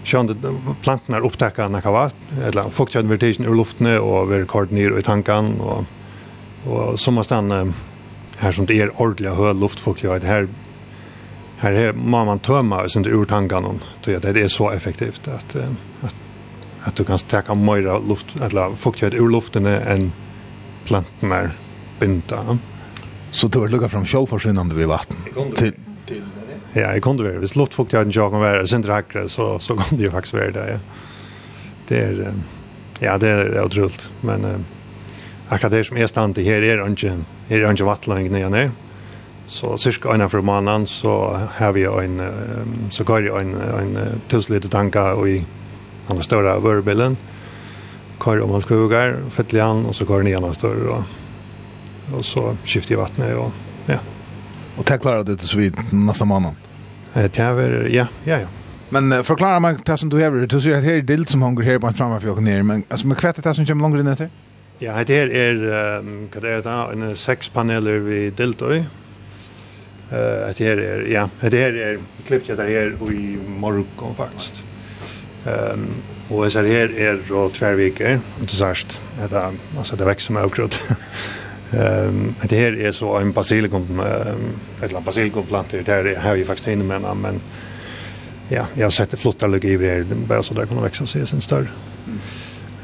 [0.04, 0.34] sjönde
[0.82, 2.10] plantorna upptäcka när kava
[2.44, 5.84] eller fuktkadvertation ur luften och vill kort ner i tanken och
[6.64, 7.74] och som måste han
[8.36, 10.48] här som det är ordliga hög luftfuktighet här
[11.58, 15.56] här är man man tömma sen ur tanken och det är så effektivt att
[16.02, 16.14] att
[16.88, 20.12] att du kan stäcka mer luft eller fuktighet ur luften än
[20.84, 21.50] plantorna
[22.00, 22.58] binda.
[23.30, 25.16] Så du vill lukka fram självförsynande vid vatten?
[25.56, 25.72] Till,
[26.06, 26.22] till
[26.72, 27.38] Ja, jag kunde vara.
[27.38, 30.70] Hvis luftfuktigheten jag kan vara sin hackare så, så kan det jag faktiskt vara det.
[30.70, 30.78] Ja.
[31.88, 32.32] Det är,
[32.98, 34.10] ja, det är otroligt.
[34.20, 34.60] Men eh,
[35.48, 38.70] akkurat det som är stand i här är inte, är inte vattenlängd nere nere.
[39.46, 42.22] Så cirka en för månaden så har vi en,
[42.90, 45.44] så går jag en, en tusen liter tanka och i
[46.16, 47.16] den stora vörbilen.
[48.24, 51.02] Kör om hans skogar, fettlig han och så kör ni hans större och,
[52.16, 53.52] och så skiftar jag vattnet och
[53.86, 53.98] ja.
[54.76, 56.54] Och det klarade du så vid nästa månad?
[57.14, 58.46] Det är ja, ja, ja.
[58.88, 61.62] Men förklara mig det som du har, du så att det är dilt som hunger
[61.62, 64.06] här på en framför och ner, men alltså, med kvättet det som kommer längre in
[64.06, 64.30] efter?
[64.78, 65.54] Ja, det här är,
[65.98, 68.78] um, vad är det, en sex paneler vid Deltøy.
[68.78, 68.84] Eh
[70.16, 74.62] uh, det här är ja, det här är klippt jag där här i Marocko faktiskt.
[75.46, 75.88] Ehm
[76.28, 78.74] och så här är då två veckor och så
[79.28, 80.80] Det att alltså det växer med okrut.
[81.72, 84.02] Ehm det här är så en basilikum
[84.82, 87.40] ett land basilikumplanta det här har vi faktiskt inne med men
[88.48, 91.26] ja, jag har sett det flotta lugg i det bara så där kan växa sig
[91.26, 91.68] sen större.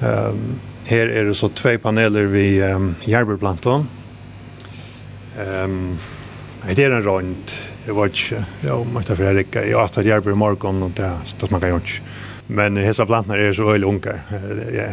[0.01, 3.89] Ehm här är det så två paneler vi um, järberplantan.
[5.39, 5.99] Ehm
[6.73, 7.51] det är en rond.
[7.87, 11.11] Jag vet inte, jag måste för Erik, jag har tagit järber i morgon och det,
[11.41, 11.91] det man kan ju inte.
[12.47, 14.21] Men hesa plantnar är så öle unkar.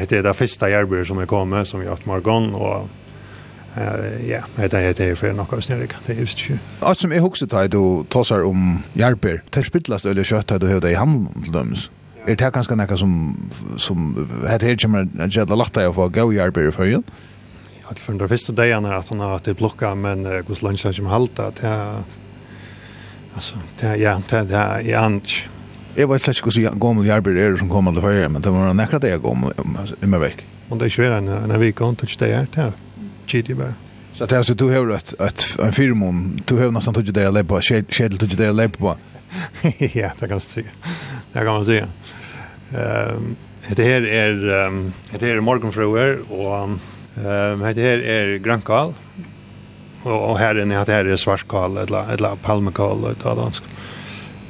[0.09, 2.89] Det är det första järbur som är kommet som vi åt morgon och
[4.27, 6.59] ja, det er det för några snedig, Det er just ikke.
[6.81, 9.41] Alt som jeg huxet där du tåsar om järbur.
[9.53, 11.91] Det spillast öle kött där du hör i hand til döms.
[12.27, 13.11] Er det kanskje noe som,
[13.77, 17.03] som heter her kommer en kjedelig lagt deg å få gå i i førjen?
[17.81, 20.83] Ja, det første første dagen er at han har vært i blokka, men hvordan lønner
[20.83, 22.03] han kommer halta, det er,
[23.35, 25.21] altså, det er, ja, det er, det er,
[25.97, 28.73] Jeg vet slett ikke hvordan gammel jarber er som kommer til ferie, men det var
[28.77, 29.51] nekra det jeg gammel
[29.99, 30.43] i meg vekk.
[30.71, 32.75] Og det er ikke en, en vik og ikke det er, det er
[33.27, 33.75] kidig bare.
[34.13, 37.23] Så det er så du har et, et, en firmon, du har nesten tog det
[37.23, 37.59] jeg lever på,
[37.91, 38.95] kjedel tog det jeg på.
[39.95, 40.63] Ja, det kan man si.
[41.31, 41.79] Det kan man si.
[42.75, 44.79] Ehm det her er, ehm
[45.11, 46.77] det her er morgenfruer, og
[47.21, 48.93] ehm det her er grønkål,
[50.03, 53.63] og, og her inne, det her er svartkål, eller, eller palmekall, eller dansk.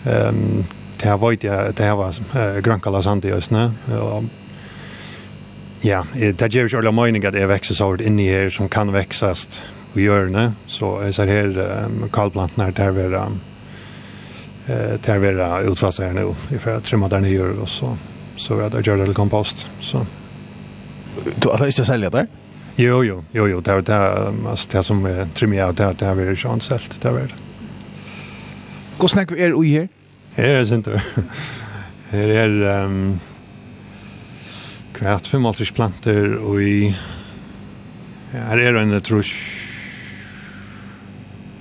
[0.10, 0.64] Ehm,
[1.02, 3.72] det har varit det det här var äh, grönkala i ösnä.
[3.92, 4.24] Ja.
[5.84, 8.92] Ja, det ger ju alla mening att det växer så in i här som kan
[8.92, 9.62] växast
[9.94, 10.54] och gör det.
[10.68, 13.28] Så är så här um, kalplantnar där vi eh
[15.06, 17.98] där vi utfasar nu för att trimma där nere och så
[18.36, 20.06] så vi att göra lite kompost så.
[21.36, 22.28] Du har inte sälja där?
[22.76, 23.94] Jo jo, jo jo, det er det
[24.50, 27.36] altså, det som trimmar det det är ju chans helt det er det.
[28.98, 29.88] Hvordan snack vi er ju här?
[30.36, 31.00] Her er sinter.
[32.12, 33.20] Her er um,
[34.96, 36.92] kvært 55 planter og i
[38.32, 39.32] her er en trus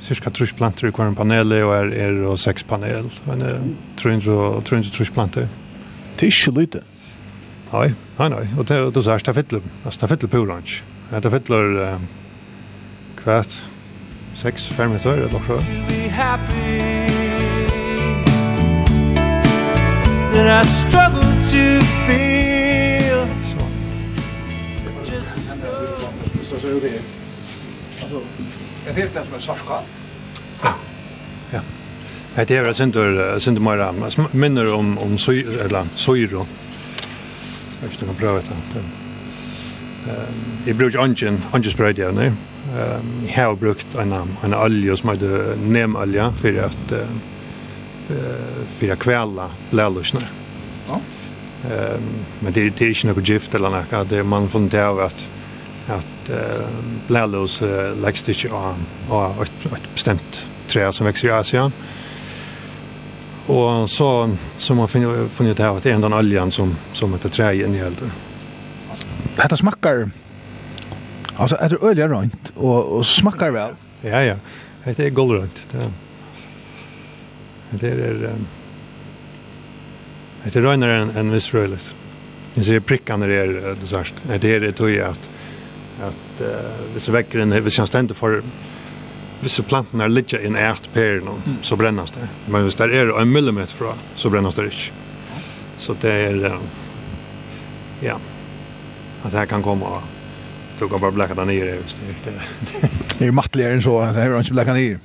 [0.01, 4.65] cirka trus planter i kvar panel og her er og seks panel men trus og
[4.67, 5.51] trus trus planter.
[6.19, 6.83] Det er ikke lite.
[7.73, 8.47] Nei, nei, nei.
[8.59, 10.81] Og det er så er stafettler, stafettler på det
[11.11, 12.09] Stafettler um,
[13.23, 13.63] kvært
[14.37, 17.10] 6-5 minutter, eller noe så
[20.33, 23.27] that I struggle to feel
[25.05, 25.49] Just
[26.43, 27.01] so så är det
[28.03, 28.21] alltså
[28.87, 29.83] jag vet det som är svartskall
[30.63, 31.61] ja
[32.35, 36.31] Det är väl synder synder mer minner om om sy eller syr.
[37.83, 38.79] Jag ska prova det.
[40.11, 40.27] Ehm
[40.67, 42.27] jag brukar ungen ungen spray där nu.
[42.27, 44.13] Ehm jag har brukt en
[44.45, 46.93] en olja som heter nemalja för att
[48.79, 50.21] för kvälla lärlusna.
[50.89, 51.01] Ja.
[51.71, 55.01] Ehm men det det är inte något gift eller något det man får inte av
[55.01, 55.29] att
[55.87, 56.67] att eh
[57.09, 57.61] lärlus
[58.03, 58.75] läggs det ju on
[59.09, 61.73] och ett bestämt trä som växer i Asien.
[63.47, 67.29] Och så som man finner funnit här att det är den oljan som som heter
[67.29, 68.03] trägen i helt.
[69.37, 70.11] Detta smakar
[71.37, 73.75] alltså är det ölja rent och och smakar väl.
[74.01, 74.35] Ja ja.
[74.85, 75.63] Det är golvrent.
[75.73, 75.93] Det
[77.71, 78.31] det är
[80.45, 81.95] det är rönare en viss vissrörligt.
[82.55, 84.15] Det ser prickan när det är du sagt.
[84.41, 85.31] Det är det tror jag att
[86.03, 86.47] att uh,
[86.93, 88.43] hvis väcker en hvis jag ständer för
[89.41, 91.57] hvis plantorna ligger i en ärt per någon mm.
[91.63, 92.29] så brännas det.
[92.47, 94.93] Men hvis det är en millimeter från så brännas det inte.
[95.79, 96.61] Så det är um,
[98.01, 98.19] ja
[99.23, 102.31] att det här kan komma och kan bara blacka ner det just det.
[103.19, 104.99] Det är mattligare än så att det här har inte blacka ner.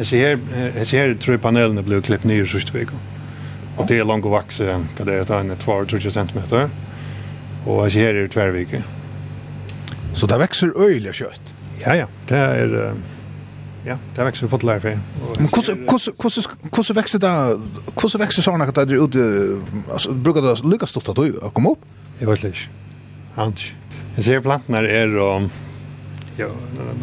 [0.00, 0.38] Jag ser
[0.76, 2.98] jag ser tre panelerna blev klippt ner så sist veckan.
[3.76, 4.56] Och det är långt och vax
[4.96, 6.70] kan det ta en 2-3 cm.
[7.66, 8.82] Och jag ser det tvärvike.
[10.14, 11.54] Så det växer öjliga kött.
[11.84, 12.94] Ja ja, det är
[13.86, 14.88] ja, det växer fått lära för.
[15.36, 17.60] Men hur hur växer det?
[18.02, 19.16] Hur växer såna att det ut
[19.92, 21.78] alltså brukar det lycka stort att du komma upp?
[22.18, 22.58] Jag vet inte.
[23.34, 23.72] Hans.
[24.14, 25.42] Jag ser plantorna är och
[26.36, 26.46] ja,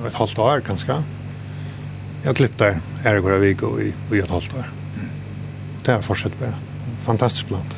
[0.07, 1.03] ett halvt år kanske
[2.27, 4.71] jag klippte där är det vik och i och ett halvt år.
[5.85, 6.53] Det har fortsatt bara.
[7.05, 7.75] Fantastiskt plant.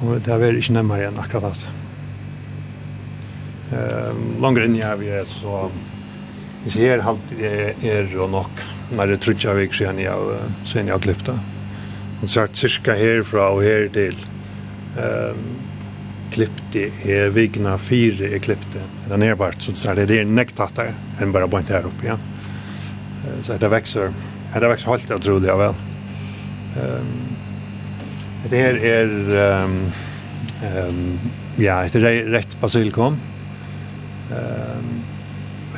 [0.00, 1.68] Och det har väl inte nämmer igen akkurat att.
[3.72, 5.70] Ehm längre in jag vi är så
[6.64, 7.32] vi ser halt
[7.82, 8.46] är och nog
[8.96, 11.38] när det tror jag vi sen jag sen jag klippte.
[12.22, 14.16] Och så att cirka härifrån och här till
[14.98, 15.36] ehm
[16.30, 18.80] klippte är vigna fyra är klippte.
[19.08, 22.18] Den är bara så det är nektattar än bara på inte här uppe ja.
[23.42, 24.12] Så det växer.
[24.60, 25.74] Det växer helt otroligt väl.
[26.76, 27.28] Ehm
[28.48, 29.90] det här är ehm
[30.64, 31.18] ehm
[31.56, 33.16] ja, det är rätt basilikum.
[34.30, 35.02] Ehm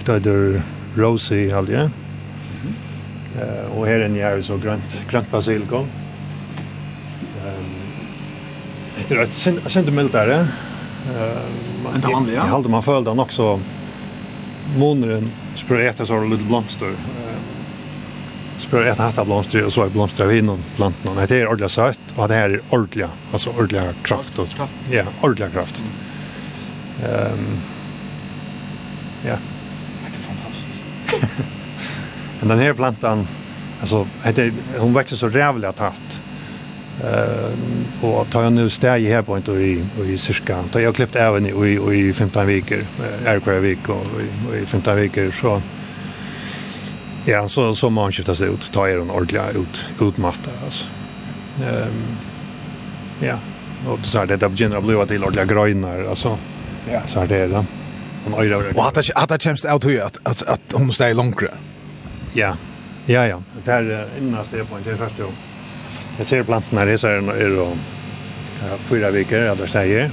[0.04, 0.62] det är
[0.96, 1.90] rosy halje.
[3.40, 5.86] Eh och här är ni är så grönt grönt basilikum.
[7.46, 7.64] Ehm
[9.08, 9.32] det är ett
[9.72, 10.34] sent mildare.
[10.34, 10.46] Ehm
[11.84, 12.36] men det vanliga.
[12.36, 13.60] Jag håller man följde också
[14.76, 16.92] månaden Så börjar så har de lite blomster.
[18.58, 21.26] Så börjar jag blomster och så er blomster av innom plantorna.
[21.26, 24.38] Det er ordentlig søtt, och det er är altså alltså kraft.
[24.38, 24.48] Och,
[24.90, 25.82] ja, ordentlig kraft.
[27.04, 27.60] Um,
[29.24, 29.36] ja.
[30.02, 30.84] Det er fantastisk.
[32.40, 33.28] Men den här plantan,
[33.80, 34.06] alltså,
[34.78, 36.15] hon växer så rævlig tatt
[37.04, 40.64] Eh og tar jag nu stäj här på inte i i cirka.
[40.74, 42.78] jeg jag klippt även i i 15 veckor.
[43.26, 44.06] er hver vik och
[44.62, 45.62] i 15 veckor så
[47.26, 50.86] Ja, så så man skiftas ut, tar er en ordentlig ut, utmatta alltså.
[51.62, 52.16] Ehm
[53.20, 53.38] ja,
[53.88, 56.38] och så här det där begynner blue bli att det ordliga grönar alltså.
[56.92, 57.64] Ja, så här det är det.
[58.32, 58.72] Och öra.
[58.74, 61.48] Och att att det känns ut hur att att att hon måste långre.
[62.32, 62.56] Ja.
[63.06, 65.22] Ja ja, det här innast det på det första.
[66.18, 67.80] Jeg ser planten her, så er det om
[68.62, 70.10] ja, fyra viker, at det steier.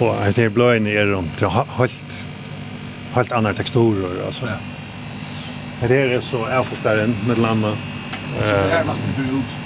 [0.00, 2.14] Og jeg ser bløyene er om til helt,
[3.14, 4.46] helt andre teksturer, altså.
[4.46, 4.60] Ja.
[5.84, 7.74] Det her er så avfokteren, med landa.
[7.74, 9.60] Og det er vattnet ut.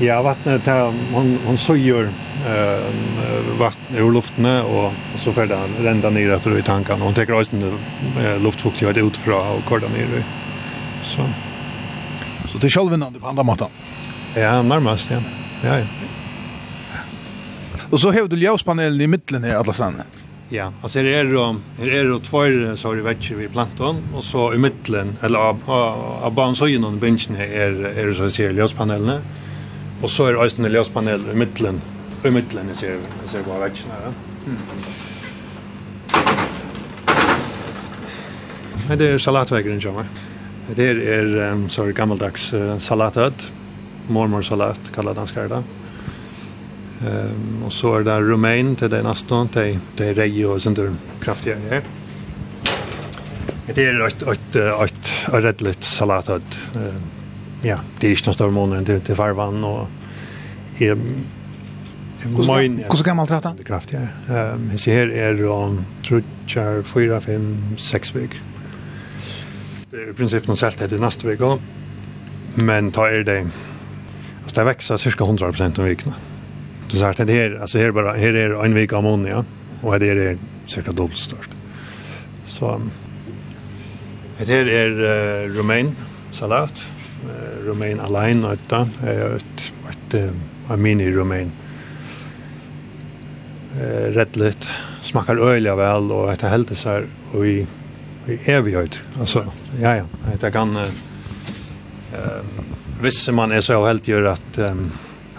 [0.00, 0.68] Ja, vattnet,
[1.12, 2.08] hon, hon søyer
[2.48, 7.42] eh vatten ur luftene och så för den rända ner efter i tankarna och tar
[7.42, 7.78] isen
[8.18, 10.24] eh, luftfuktighet ut från och korda ner.
[11.02, 11.22] Så
[12.48, 13.68] så det är självvinnande på andra måten.
[14.36, 15.20] Ja, nærmast, ja.
[15.64, 15.86] Ja, ja.
[17.90, 20.04] Og så har du ljøspanelen i mitten her, alle stedene.
[20.50, 21.42] Ja, altså her er det,
[21.78, 25.38] her er det tvær sorry vetcher vi planton, og så i mitten eller
[25.68, 29.20] av bansøyen och bensjen her er, er det så jeg ser ljøspanelene,
[30.02, 31.80] og så er det øyne ljøspanel i mitten.
[32.24, 32.90] i mitten jeg ser,
[33.22, 34.12] jeg ser bare vetchen her.
[38.88, 38.98] Men Mm.
[38.98, 40.06] Det er salatvegeren, sjå meg.
[40.76, 43.52] Det er, er um, sorry, gammeldags uh, salatet,
[44.10, 45.62] mormor salat kallar den det.
[47.06, 50.92] Ehm och så är det romain till den nästan till till regio och sånt där
[51.20, 51.82] kraftiga grejer.
[53.74, 56.58] Det är ett ett ett ett rättligt salat att
[57.62, 59.88] ja, det är inte stor månaden till till farvan och
[60.78, 60.98] är
[62.46, 62.84] Moin.
[62.90, 63.54] Hur ska man trata?
[63.56, 64.08] Det kraftiga.
[64.28, 64.34] ja.
[64.34, 65.48] Ehm så här är det
[66.08, 68.40] tror jag 4 5 6 veckor.
[69.90, 71.58] Det är i princip något sält det nästa vecka.
[72.54, 73.46] Men tar er det
[74.42, 76.14] Alltså det växer cirka 100% om veckorna.
[76.90, 79.44] Du sa att det här, alltså här, bara, här är en vecka ammonia.
[79.82, 81.50] Och det är det cirka dubbelt störst.
[82.46, 82.80] Så
[84.38, 85.96] det här är uh, romain
[86.32, 86.88] salat.
[87.24, 91.50] Uh, romain alain och ett, ett, ett, ett mini-romain.
[93.76, 94.68] Uh, rätt
[95.02, 97.06] Smakar öliga väl och ett helt så här.
[97.32, 97.66] Och i,
[98.26, 98.98] i evighet.
[99.20, 100.04] Alltså, ja, ja.
[100.40, 100.76] Det kan...
[100.76, 100.82] Uh,
[102.12, 102.69] um,
[103.00, 104.90] hvis man är så helt gjør att um,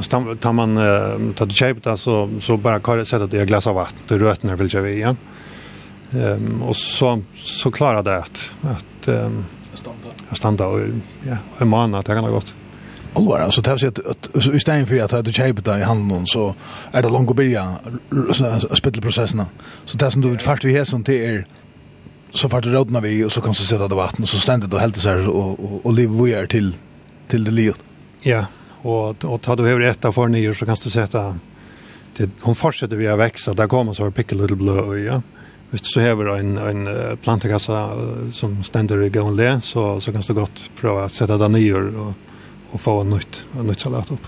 [0.10, 3.68] tar, tar man uh, tar det kjøpet alltså så bara kan jeg sette det glas
[3.68, 5.18] av vatten och røtene vill jag igen.
[6.14, 10.10] Ehm um, och så så klarer det att at um, standa.
[10.34, 10.80] Standa och
[11.28, 12.56] ja, en månad det kan ha gått.
[13.14, 16.26] Allvar, alltså det har sett att i stället för att du köper det i handen
[16.26, 16.56] så
[16.92, 17.76] är det långt att börja
[18.74, 19.46] spittelprocesserna.
[19.86, 21.46] Så det som du utfart vi här som det är
[22.34, 24.74] så fart du rådna vi och så kan du sätta det vatten och så ständigt
[24.74, 26.76] och helt så här och, och, och liv vi är till
[27.32, 27.80] till det livet.
[28.22, 28.46] Ja,
[28.82, 31.38] och och tar du över ett av för nio så kan du sätta
[32.18, 33.54] det hon fortsätter vi att växa.
[33.54, 35.22] Där kommer så har pick a little blue, ja.
[35.70, 37.90] Hvis du så hever en, en plantekassa
[38.34, 41.80] som stender i gående le, så, så kan du godt prøve å sette det nye
[41.80, 42.10] og,
[42.74, 44.28] og få en nytt, en nytt salat opp.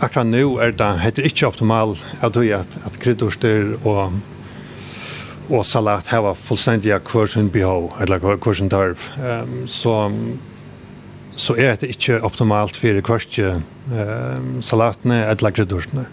[0.00, 1.92] Akkurat nå er det heter ikke optimal
[2.24, 4.16] at, at kryddorster og,
[5.50, 9.04] og salat har fullstendig kursen behov, eller kursen sin tarv.
[9.20, 10.08] Um, så
[11.36, 16.06] så er det ikke optimalt for kvartje eh, salatene eller kryddursene.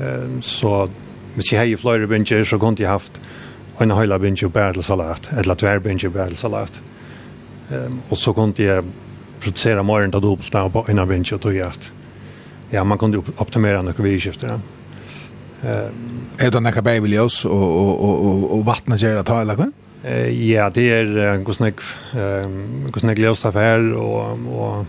[0.00, 0.84] Eh, så
[1.34, 3.20] hvis jeg har flere binger, så kunne jeg haft
[3.80, 6.80] en høyla binger bare til salat, eller tver binger bare til salat.
[7.70, 8.84] Eh, og så kunne jeg
[9.40, 11.90] produsere morgen til dobbelt av en av binger til hjert.
[12.72, 14.54] Ja, man kunne optimere noen vidskifter.
[14.54, 14.60] Ja.
[15.64, 15.90] Eh,
[16.38, 19.70] er det noen babyljøs og, og, og, og vattnet gjør det ta, eller hva?
[20.06, 21.74] Eh ja, det är Gusnek
[22.14, 22.48] eh
[22.92, 24.86] Gusnek Leostaffär och och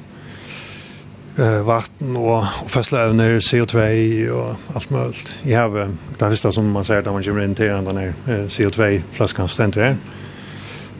[1.40, 5.36] eh vatten och och förslövner CO2 och allt möjligt.
[5.44, 9.02] Jag har det visst som man säger att man kommer in till den där CO2
[9.12, 9.98] flaskan ständer där.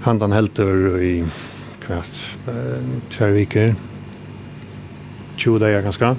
[0.02, 0.60] Han den helt
[1.02, 1.26] i
[1.86, 2.38] kvart
[3.10, 3.76] två veckor.
[5.36, 6.16] 20 dagar ganska.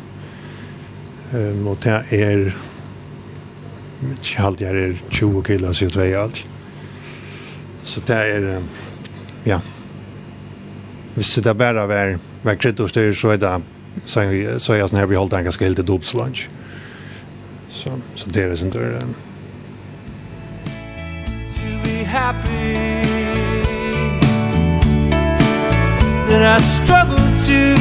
[1.34, 2.56] Ehm och det är
[4.60, 6.46] Jag är 20 kilo CO2 allt.
[7.86, 8.62] Så det er,
[9.46, 9.60] ja,
[11.14, 13.52] hvis det bare var, var kryddorstyr, så er det,
[14.04, 16.48] så er, så er jeg sånn her vi holdt en ganske helt til dopslansj.
[17.70, 19.06] Så, så det er det det er.
[21.56, 23.06] To be happy
[26.28, 27.75] That I struggle to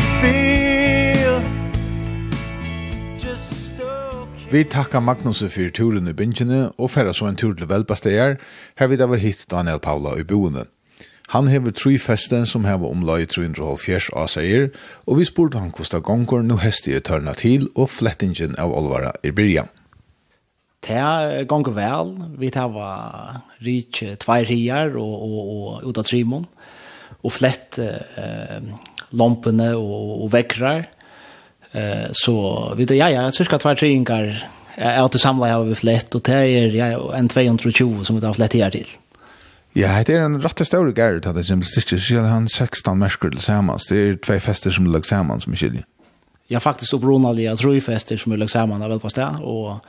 [4.52, 8.36] Vi takkar Magnus for turen i bingene og færre så en tur til velbastegar,
[8.78, 10.68] her vi da var hitt Daniel Paula i boende.
[11.34, 14.70] Han hever tru feste som hever omlai 370 av seier,
[15.10, 19.16] og vi spurte han kosta gonger nu hesti i tørna til og flettingen av olvara
[19.26, 19.66] i byrja.
[20.86, 22.90] Det gonger vel, vi tava
[23.66, 26.46] rik tvei rier og, og, og uta trimon,
[27.26, 28.62] og flett eh,
[29.18, 30.86] lompene og, og vekrar,
[31.76, 36.16] Eh så vet jag ja, cirka två tre inkar är att samla har vi flett
[36.16, 38.88] och det är ja en 220 som vi har flett här till.
[39.74, 43.30] Ja, det är en rätt stor gärd att det som sticker sig han 16 märkor
[43.30, 43.88] tillsammans.
[43.88, 45.86] Det är två fester som läggs samman som skiljer.
[46.48, 49.86] Ja, faktiskt så bronaliga tror fester som läggs samman av på stället och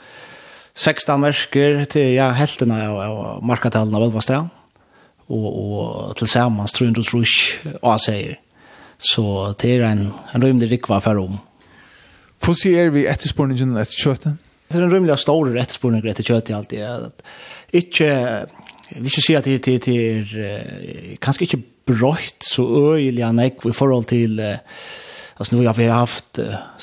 [0.74, 4.46] 16 märkor till ja helterna av markatalen av på stället
[5.26, 8.38] och och tillsammans 300 rush och säger.
[8.98, 11.38] Så det är en en rymd rikva för om.
[12.44, 14.42] Hvordan er vi etterspurningen etter kjøttet?
[14.66, 16.82] Det er en rymlig stor etterspurning etter kjøttet alltid.
[16.82, 22.64] At ikke, jeg vil ikke si at det er kanskje ikke brøyt så
[22.96, 26.40] øyelig enn jeg i forhold til alltså nu har vi haft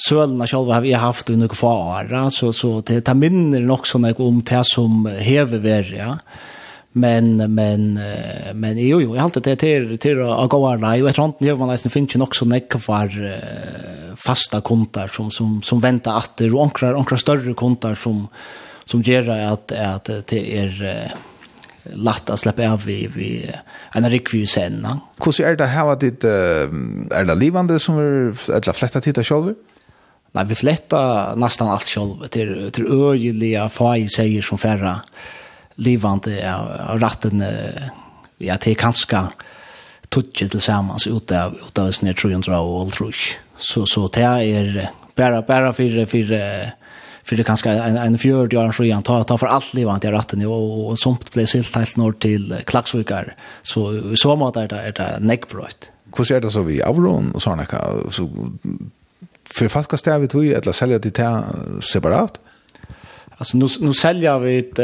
[0.07, 4.21] sölna själva har vi haft under några år så så det tar minner också när
[4.21, 6.17] om det som häver ja
[6.95, 7.99] men men
[8.53, 11.27] men jo jo jag har alltid det till till att gå och och jag tror
[11.27, 13.41] inte jag man nästan finns ju också näck för
[14.15, 18.27] fasta kontar som som som väntar att det onkrar onkrar större kontar som
[18.85, 21.11] som ger att att det är
[21.83, 23.49] lätt att släppa av vi vi
[23.91, 24.87] en rekvi sen.
[25.25, 29.53] Hur ser det här vad det är det livande som är eller flätta titta själva?
[30.31, 34.95] Nej, vi flätta nästan allt själva till till øyelige fag, säger som færre
[35.75, 36.55] livande
[36.89, 37.43] av ratten
[38.37, 39.27] ja till kanske
[40.09, 43.15] tutje tillsammans utav utav snär tror jag och tror
[43.57, 46.73] så så det är bara bara för för
[47.23, 50.13] för det kanske en en fjörd jag tror jag tar ta för allt livant jag
[50.13, 54.79] ratten och, och sånt blev helt helt norr till Klaxvikar så så mat är det
[54.79, 55.89] är det neckbrott.
[56.17, 57.65] Hur ser det så vi Avron och såna
[58.09, 58.29] så
[59.45, 61.43] för fasta stävigt hur eller sälja det
[61.81, 62.39] separat?
[63.43, 64.79] Alltså nu nu säljer vi ett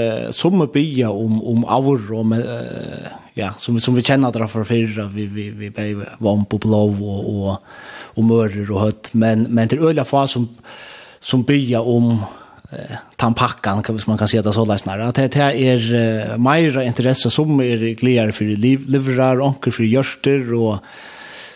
[0.46, 4.64] uh, bya om om avor och med, uh, ja som som vi känner där för
[4.64, 5.06] förra.
[5.06, 7.58] Vi vi vi blev varm på blå och och
[8.16, 9.10] och mörder och hött.
[9.12, 10.50] Men men det öliga fas som
[11.20, 12.12] som bya om
[12.72, 15.08] eh tampackan kan man kan säga det så där snarare.
[15.08, 19.84] Att det här är uh, mer intresse som är glädje för liv livrar onkel för
[19.84, 20.80] görster och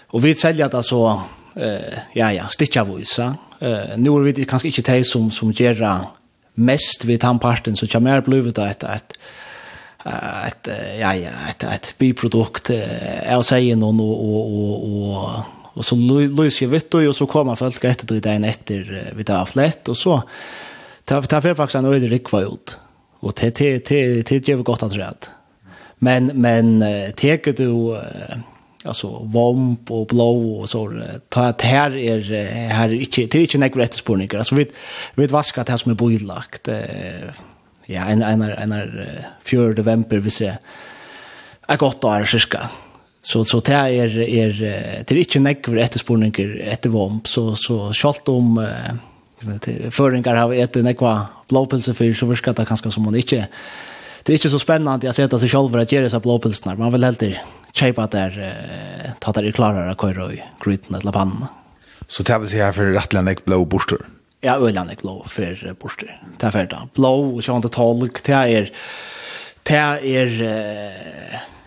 [0.07, 1.21] och vi säljer det så
[1.55, 6.07] eh ja ja stitcha voisa eh nu är vi kanske inte tej som som gera
[6.53, 9.13] mest vid han parten så kommer jag blivit ett ett
[10.47, 10.67] ett
[10.99, 12.71] ja ja ett ett biprodukt
[13.29, 15.43] jag säger någon och och och och
[15.75, 19.07] och så Louis jag vet då och så kommer folk efter då i den efter
[19.15, 20.23] vid där flätt och så
[21.05, 22.79] ta ta för faktiskt en öde rikva ut
[23.19, 25.29] och te te te te ger gott att rätt
[25.95, 26.85] men men
[27.15, 27.99] teker du
[28.84, 33.41] alltså vomp och blå och så ta att här är här är inte det är
[33.41, 34.67] inte några rätt spårningar alltså vi
[35.15, 36.67] vi vaska det här som är bojlagt
[37.86, 38.91] ja en en en
[39.43, 40.57] fjärde november vi ser
[41.67, 42.69] är gott år cirka
[43.21, 44.53] så så det är är
[45.07, 47.27] det är inte några rätt spårningar ett vomp.
[47.27, 48.67] Så så skalt om
[49.89, 53.47] föringar har ätit några blåpelse för så viskar det kanske som man inte
[54.23, 56.91] det är inte så spännande att sätta sig själv för att göra så blåpulsnar man
[56.91, 57.41] vill helt enkelt
[57.74, 61.45] köpa där eh, ta där klara att köra i gryten eller pannan.
[62.07, 64.09] Så det vil si her här för rättlandig blå borstor.
[64.41, 66.21] Ja, ölandig blå för borster.
[66.38, 66.93] Det är färdigt.
[66.93, 68.71] Blå och tolk, det är
[69.63, 70.41] det är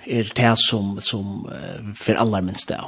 [0.05, 1.49] er det som som
[1.95, 2.81] för alla minst det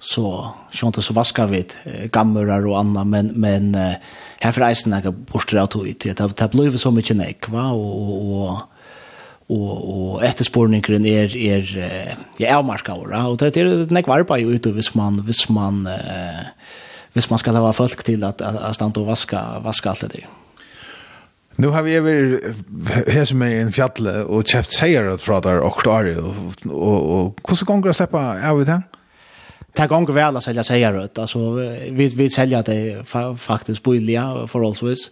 [0.00, 1.66] Så sånt så vaskar vi
[2.12, 3.74] gammurar och annat men men
[4.40, 8.62] här för isen där borstor att ut det det blir så mycket nek va och
[9.50, 11.70] og, og etterspårningeren er, er,
[12.38, 16.44] er avmarska ora Og det er nek varpa jo ut hvis man, hvis man, eh,
[17.12, 20.26] hvis man skal ha folk til at, at, at standa og vaska, vaska alt det.
[21.58, 22.40] Nu har vi över
[23.10, 26.18] här som är en fjälle och köpt säger att från där och där
[26.72, 28.82] och och hur ska gånger släppa av det?
[29.72, 31.52] Det gånger väl att sälja säger att alltså
[31.90, 33.04] vi vi säljer det
[33.38, 35.10] faktiskt billiga för allsvis.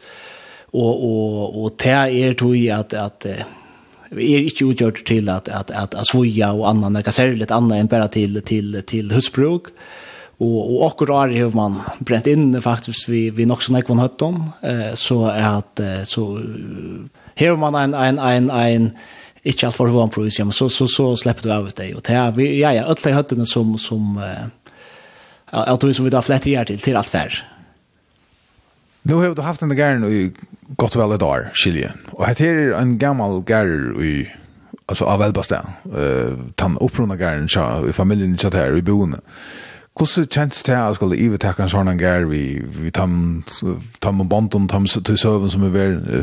[0.71, 3.27] Och och och det är tror jag att att
[4.11, 7.33] vi är inte utgjort till att att att, att svoja och annan det kan säga
[7.33, 9.63] lite annat än bara till till till husbruk
[10.39, 14.95] och och akkurat har man bränt in faktiskt vi vi nog så näkvon hötton eh
[14.95, 16.41] så att så
[17.37, 18.91] har man en en en en
[19.43, 22.33] inte allt för vad pris ja så så så släppte vi av det och det
[22.37, 24.47] vi ja ja alla höttorna som som eh
[25.51, 27.39] att vi som vi då flätt här till till allt färre
[29.03, 30.33] Nu har du haft en gärn i
[30.77, 31.93] gott väl ett år, skilje.
[32.11, 34.33] Och här är en gammal gärn i
[34.87, 35.69] alltså av Elbasta.
[35.95, 39.21] Eh uh, tan upprona gärn så i familjen så där i boende.
[39.99, 43.43] Hur så känns det att skulle Eva ta kan såna gär vi vi tam
[43.99, 46.23] tam band och tam så till servern som är väl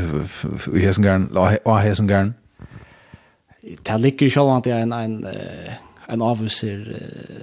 [0.73, 1.27] i hesen gärn
[1.63, 2.33] och hesen gärn.
[3.83, 5.27] Det ligger ju själva inte en en
[6.07, 7.01] en avviser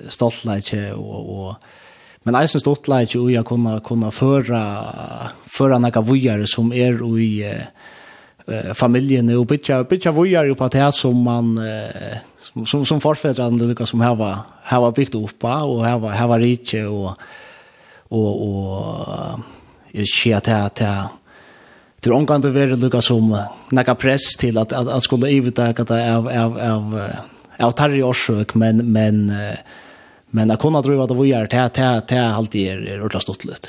[0.08, 1.56] stoltleike och och
[2.22, 4.60] Men eisen stått leit jo jeg kunne, kunne føre,
[5.50, 11.24] føre noen vujere som er i uh, familjen og bytja, bytja vujere på det som
[11.26, 16.38] man Uh, som, som, som forfedrande lukka som hava, hava byggt oppa og hava, hava
[16.42, 17.12] rike og
[18.12, 19.44] og og
[19.94, 20.94] jeg ser at det det
[22.04, 23.30] det omgang det være lukka som
[23.72, 26.98] nekka press til at at, at skulle ivita at av av av
[27.60, 29.56] av tarri orsøk men men uh,
[30.34, 33.02] Men jag kunde tro att det var det här det här det här alltid är
[33.04, 33.68] ordentligt stort lite.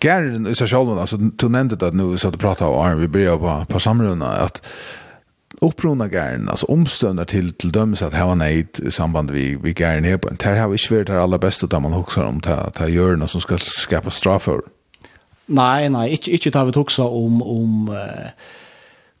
[0.00, 2.94] Gärden i sig själv, alltså du nämnde det nu så att du pratade om Arne,
[2.94, 4.62] vi började på, på samrunda, att
[5.60, 9.74] upprona gärna, alltså omståndar till, till dömes att här var nejt i samband vi, vi
[9.78, 10.28] gärna här på.
[10.28, 12.88] Det här har vi inte varit det allra bästa där man huxar om att här
[12.88, 14.60] gör något som ska skapa straff för.
[15.46, 17.96] Nej, nej, inte, inte tar vi huxar om, om uh,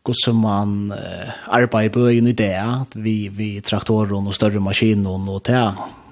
[0.04, 2.52] god som man uh, arbeider på en idé,
[2.92, 5.62] det, vi, vi traktorer og større maskiner og det.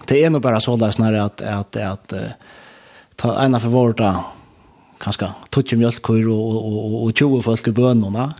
[0.09, 2.15] Det er nog bara så där snarare att att att
[3.17, 4.01] ta ena för vårt
[4.99, 8.35] kanske tutje mjölkkor och och och och 20 folk i bönorna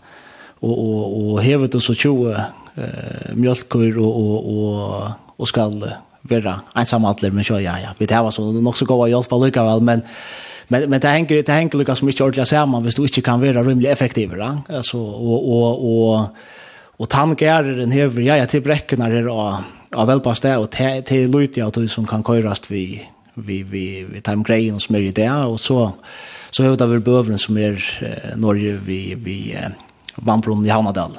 [0.61, 2.31] och och och hevet och så 20
[2.75, 5.91] eh mjölkkor och och och och skall
[6.23, 9.29] vara ensamma atler, men så ja ja vi det var så nog så goda hjälp
[9.29, 10.03] på lika väl men
[10.69, 13.63] men men det hänger det hänger Lucas mycket ordentligt samman, visst du inte kan vara
[13.63, 14.63] rimligt effektiv, va?
[14.69, 16.29] Alltså och och och
[16.97, 19.55] och tankar den här ja jag till bräckorna det och
[19.95, 24.21] av välpast det och till till Lutia och som kan köras vi vi vi vi
[24.21, 25.93] time grejen som är ju där och så
[26.51, 27.85] så över där vi behöver som är
[28.37, 29.57] norr vi vi
[30.15, 31.13] Vambrun i Hanadal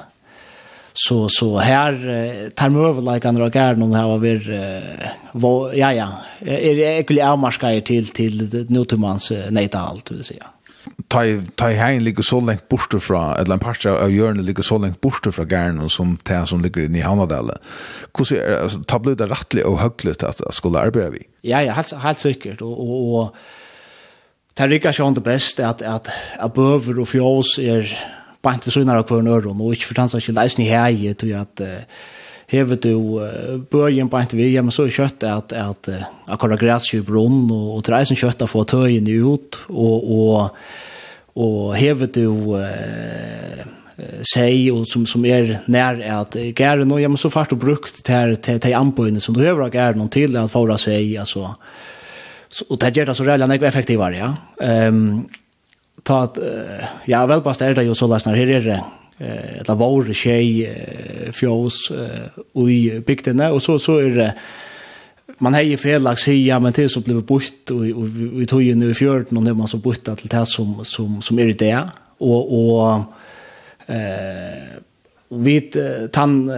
[0.96, 6.08] så så här tar man över like andra garden och har vi ja ja
[6.40, 10.44] är det ekli avmarskar till till nutumans nejta allt vill säga
[11.08, 11.20] ta
[11.54, 15.00] ta hein ligger så långt bort ifrån eller en part av Jörn ligger så långt
[15.00, 17.56] bort ifrån garden som tän som ligger i Hanadalen.
[18.18, 21.22] Hur ser alltså tablet det rättligt och högligt att skulle arbeta vi.
[21.40, 23.36] Ja ja helt helt säkert och och
[24.56, 27.88] Det rykker ikke det best at, at, above bøver og fjås er
[28.44, 31.34] bant vi søgnar av hver nøyre, och inte for tanns ikke leisen i hei, til
[31.34, 31.60] att
[32.46, 33.20] hevet du
[33.70, 35.88] bøyen på en vi, ja, men så er kjøtt at, at
[36.28, 40.58] akkurat græs i brunn, og, og til reisen kjøtt få tøyen ut, og, og,
[41.40, 43.64] og hevet du eh,
[44.26, 48.02] seg, og som, som er nær at gæren, og ja, men så fart og brukt
[48.04, 51.54] til, til, til anbøyene som du hever av gæren til at fara seg, altså,
[52.68, 54.34] og det gjør det så reellan effektivare, ja.
[54.88, 55.24] Um,
[56.02, 56.38] ta at,
[57.08, 58.80] ja, väl er det jo så løsner, her er det,
[59.20, 60.68] eh eller vår tjej,
[61.32, 61.92] fjås,
[62.54, 64.32] i bygdene, og så, så er det,
[65.38, 66.26] man har ju felaks
[66.60, 67.84] men det så blev bort och
[68.40, 71.22] vi tog ju nu i fjärden och det man så bort till det som som
[71.22, 71.88] som är det
[72.18, 73.00] och och
[73.86, 74.78] eh
[75.28, 75.76] vid
[76.14, 76.52] han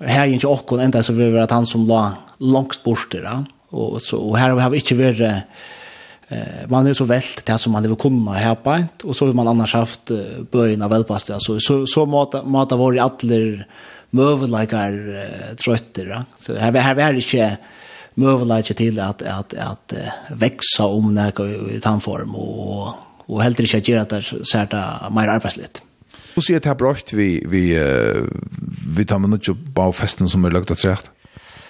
[0.00, 4.02] här inte och ända så vi var att han som la långt bort där och
[4.02, 5.42] så och här har vi inte varit
[6.32, 9.26] Eh, man är så vält det som man vill kunna här på ett och så
[9.26, 10.16] har man annars haft eh,
[10.50, 13.64] böjna välpast alltså så så mata mata var i alla
[14.10, 14.92] mövelikar
[15.24, 17.56] eh, trötter så här här är inte
[18.14, 19.92] mövelikar till att att att
[20.30, 22.94] växa om när i tandform och
[23.26, 25.82] och helt inte att göra det så här mer arbetsligt.
[26.36, 27.78] Och så är det här brakt vi vi
[28.96, 30.98] vi tar med inte på festen som är lagt att säga.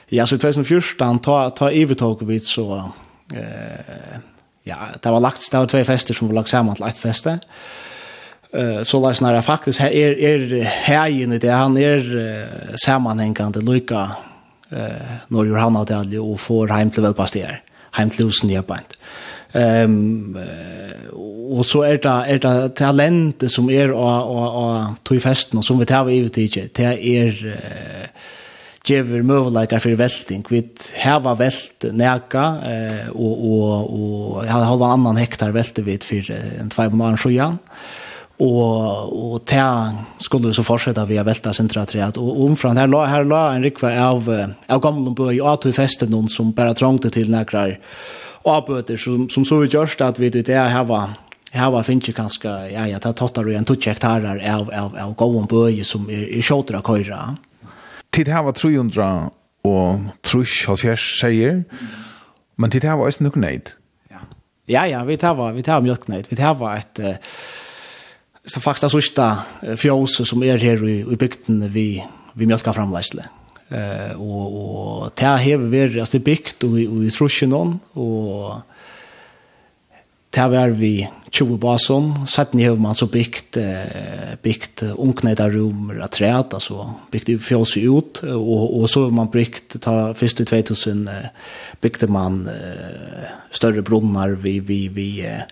[0.09, 2.93] Ja, så 2014 ta ta övertag vi så
[3.35, 4.19] eh
[4.63, 7.39] ja, det var lagt, det var två fester som var lagt samman till ett feste.
[8.57, 13.61] Uh, så lär snarare faktiskt här är, är hägen i det, han är uh, sammanhängande
[13.61, 14.11] lycka
[14.73, 14.79] uh,
[15.29, 18.79] när Johanna och Dalje och får hem till välpastier, hem till husen i Japan.
[19.53, 21.19] Um, uh,
[21.59, 25.59] och så är det är det talentet som är och och och tog i festen
[25.59, 27.55] och som vi tar i det är uh,
[28.87, 30.45] gjever møvleikar for velting.
[30.51, 30.63] Vi
[31.03, 36.33] heva velt neka, eh, og, og, og jeg hadde en annan hektar velte vi for
[36.35, 37.61] en tvei måneder sjuan.
[38.43, 42.19] Og, og ta skulle vi så fortsette via velta sentratreat.
[42.19, 44.27] Og omfram, her la, her la en rikva av,
[44.67, 47.77] av gamle bøy, og at vi festet noen som bare trongte til nekrar
[48.49, 51.13] avbøter, som, som så vi gjørst at vi det er heva
[51.55, 54.97] Här var finns ju ganska ja jag tar tottar och en tutsch hektarer av av
[54.97, 57.37] av gåvon böje som är är skotrar köra
[58.13, 59.31] tid her var 300
[59.63, 61.63] og trus trusch halvfjers seier,
[62.59, 63.75] men tid her var også nok nøyd.
[64.11, 64.25] Ja,
[64.69, 66.31] ja, ja vi tar var, vi tar hava nøyd.
[66.31, 67.15] vi tar var et, uh,
[68.45, 69.29] så faktisk det sørste
[69.79, 72.03] fjøset som er her i, i bygden vi,
[72.35, 73.25] vi mjölka framleisle.
[73.73, 78.63] Uh, og, og det har vært, altså det er bygd og, og i trusjen og
[80.35, 82.27] Det var vi 20 basen.
[82.27, 88.23] Setten har man så byggt, eh, byggt unknäta rum och träd, alltså byggt fjås ut.
[88.23, 91.15] Och, och så har man byggt, ta, först i 2000 eh,
[91.81, 95.43] byggde man eh, större brunnar vi vi vi eh,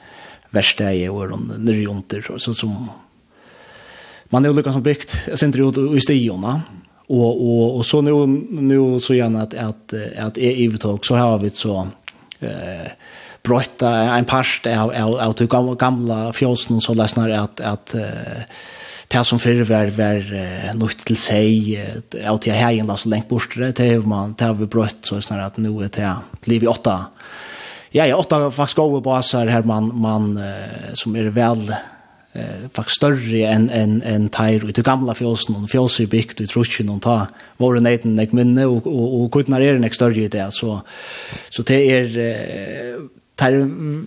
[0.51, 2.91] värsta i åren, nyrjonter, så, så som
[4.29, 6.63] man är olika som byggt, jag ser inte ut i stiorna.
[7.07, 11.39] Och, och, och så nu, nu så gärna att, att, att är övertag så har
[11.39, 11.89] vi så
[12.41, 12.91] eh
[13.43, 17.95] brötta en parst av av av de gamla fjosen så läsnar att att
[19.09, 21.79] det som förr var var något till sig
[22.25, 25.47] att jag här ända så länge bort det hur man tar vi brött så snarare
[25.47, 27.05] att nu är det liv i åtta.
[27.91, 30.41] Ja, ja, åtta fast gå på så här man man
[30.95, 31.75] som är väl
[32.33, 36.89] eh faktiskt större än en en tire ut gamla fjolsen och fjolsen byggt ut ruschen
[36.89, 37.27] och ta
[37.57, 40.83] var det en nek minne och och och kunna är en större det så
[41.51, 43.01] så det är eh
[43.35, 43.53] tar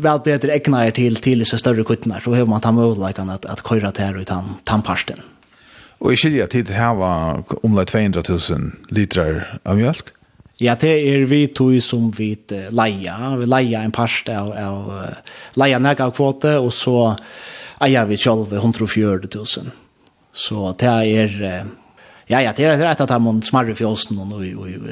[0.01, 3.67] väl bättre ägnar till till så större kuttnar så hur man tar möjligheten att att
[3.67, 5.19] köra där utan tamparsten
[6.03, 8.39] Och i skilja tid här var omlai 200 000
[8.89, 10.05] liter av mjölk.
[10.57, 12.37] Ja, det är vi tog som vi
[12.69, 13.35] leia.
[13.39, 15.05] Vi leia en parst av, av
[15.53, 17.15] leja näka kvote och så
[17.83, 19.71] eier vi selv 140 000.
[20.33, 21.33] Så det er,
[22.27, 24.87] ja, ja, det er rett at man smarrer fjåsen og, og, og,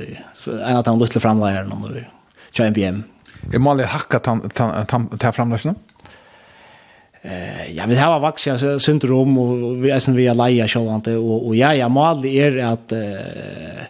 [0.45, 1.97] og en av de lytte framleierne og
[2.51, 3.01] kjører BM.
[3.49, 5.73] Er Mali hakka til framleisene?
[7.21, 11.51] Eh, ja, vi har vaxia syndrom og vi er som vi er leia sjålvante og,
[11.51, 13.85] og ja, ja, Mali er at Uh,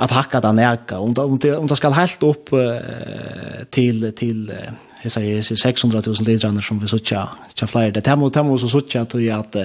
[0.00, 4.70] at hakka den eka om, om, om det skal helt opp uh, til, til uh,
[5.02, 5.12] jeg
[5.44, 7.24] sier 600 000 litrene som vi sutja,
[7.54, 7.92] tja flere.
[7.96, 9.56] Det er må så sutja til at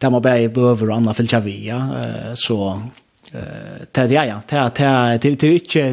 [0.00, 2.56] det må bare bøver og annet fylkja via, ja, så
[3.34, 5.84] det er ja, ja, det er ikke,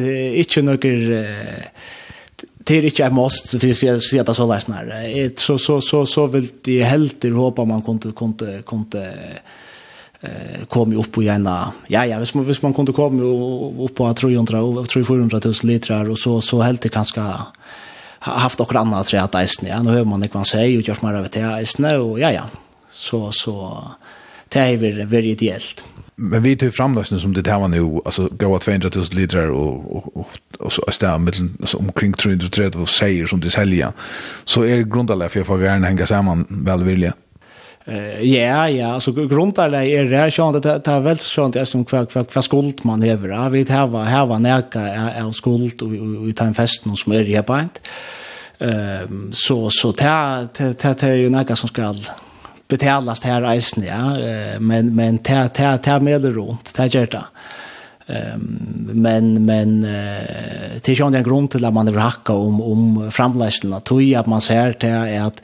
[0.42, 0.78] ikke noe,
[2.62, 4.92] det er ikke et måst, for jeg sier det så leisen her.
[5.38, 9.02] Så, så, så, så vil de helt håpe man kunne, kunne, kunne,
[10.22, 13.22] eh kom ju upp på gärna ja ja visst man visst man kunde komma
[13.84, 17.20] upp på 300 300 000 liter och så så helt det kanske
[18.30, 19.82] haft och andra tre att isen ja.
[19.82, 22.42] Nu hör man det man säger ju gjort mer av det isen och ja ja.
[22.90, 23.84] Så så
[24.48, 25.84] det är väl väldigt ideellt
[26.16, 29.96] men vi tar fram som det här var nu alltså gå 200 000 liter och
[29.96, 33.92] och och, och så stämmer mellan alltså omkring 330 och säger som det säljer
[34.44, 37.12] så är grundaläget för jag får gärna hänga samman välvilja
[37.84, 41.68] Eh ja, ja, så grundarna är det så sånt att det är väl sånt jag
[41.68, 43.28] som kvar kvar kvar skuld man över.
[43.28, 45.92] Ja, vi det här var här var näka är skuld och
[46.28, 47.60] vi tar en fest någon som är det på.
[48.58, 50.46] Ehm så så ta
[50.78, 51.94] ta ta ju näka som ska
[52.68, 54.16] betalas här reisen ja,
[54.58, 57.24] men men ta ta ta med det runt, ta gör det.
[58.06, 60.22] Ehm men men eh
[60.82, 63.80] det är ju en grund till att man vill hacka om om framläsningen.
[63.80, 65.42] Tror jag att man ser det är att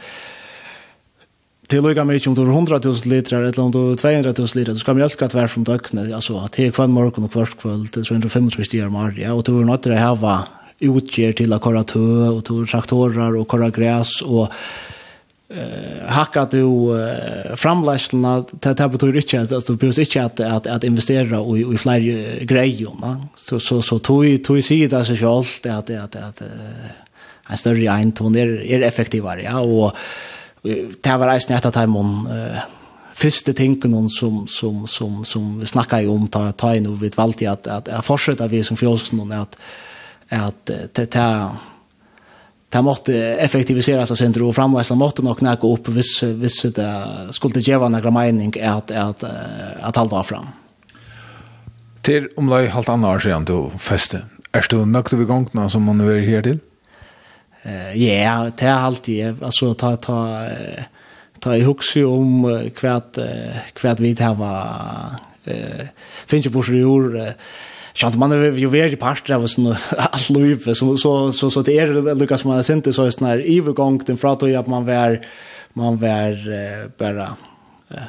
[1.69, 4.79] till lika mycket om du 100 000 liter eller om du 200 000 liter du
[4.79, 8.05] ska mjölka ett värd från dögnet alltså att det kväll morgon och kvart kväll till
[8.05, 10.41] 225 timmar mer ja och du är något det här var
[10.79, 14.49] utger till att köra tö och tog traktorer och köra gräs och
[15.51, 20.67] eh hacka du uh, framläslarna det här betyder inte att du behöver inte att att
[20.67, 22.01] att investera och i fler
[22.45, 26.43] grejer va så så så tog tog sig det så självt att att att
[27.51, 29.93] en större ein ton är är effektivare ja och
[31.03, 32.61] det var reisen etter timen uh,
[33.19, 37.51] første tingen som, som, som, som vi snakket om ta, ta inn og vi valgte
[37.51, 39.59] at, at jeg fortsetter vi som fjolsen at,
[40.31, 41.51] at det er
[42.69, 46.89] Det måtte effektiviseras av sindro og framleisla måtte nok nægge opp hvis, hvis det
[47.33, 50.51] skulle ge vara några mening at, at, at halda av fram.
[52.05, 54.21] Til omlai halvt anna år siden du feste,
[54.53, 56.61] er du nøkte ved gongna som man er her til?
[57.63, 60.49] Eh ja, det är alltid alltså ta ta
[61.41, 63.19] ta i huxi om kvärt
[63.73, 64.67] kvärt vi det var
[65.45, 65.87] eh
[66.27, 67.35] finns ju på sjur
[67.95, 71.63] Sjant man är ju väldigt i parter av sån allt löp så så så så
[71.63, 75.27] det är Lucas man är inte så just när övergång den från att man var
[75.73, 77.37] man var bara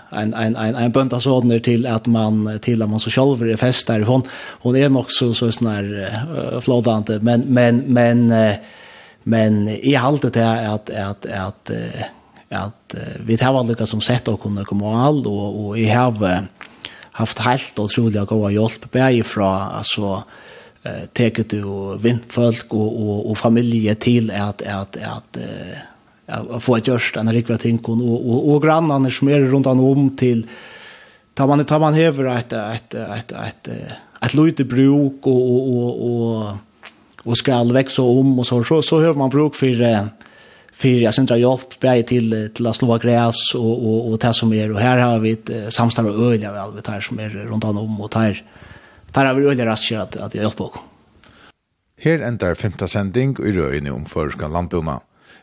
[0.10, 3.56] en en en en bönta sådner till att man till att man så själv är
[3.56, 4.22] fest därifrån
[4.62, 8.34] hon är nog så så sån här men men men
[9.30, 11.72] Men i allt det är att att att
[12.50, 16.48] att vi tar alle som sett och kunna komma all, och och i har
[17.12, 19.24] haft helt utrolig god hjelp, bare
[19.78, 20.24] alltså
[20.84, 25.38] eh teket du vindfolk och och och familje till att att att
[26.26, 30.18] att få ett gjørst enn rikva tinkon, och och och grannarna som är runt om
[30.18, 30.48] till
[31.34, 33.68] tar man, tar man över ett ett ett ett
[34.22, 36.56] ett lite bruk och och och
[37.24, 40.08] och ska växa om och så så så hör man bruk för
[40.74, 44.72] för jag centra hjälp till till att slå gräs och och och det som är
[44.72, 48.02] och här har vi ett samstar och öliga väl vet här som är runt om
[48.02, 48.44] och här
[49.12, 50.70] där har vi öliga rascher att att jag hjälper.
[52.02, 55.00] Här ändar femte sänding i röjning om förskan landbona.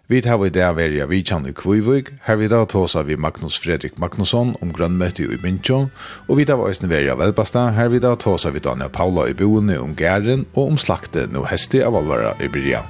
[0.09, 3.57] Vi tar vi det veri av Vidjan i Kvivvig, her vi da tåsa vi Magnus
[3.59, 5.89] Fredrik Magnusson om grønnmøte i Mincho,
[6.29, 9.35] og vi tar også veri av velbasta, her vi da tåsa vi Daniel Paula i
[9.35, 12.85] boende om gæren og om slakte no hesti av alvara i Bria.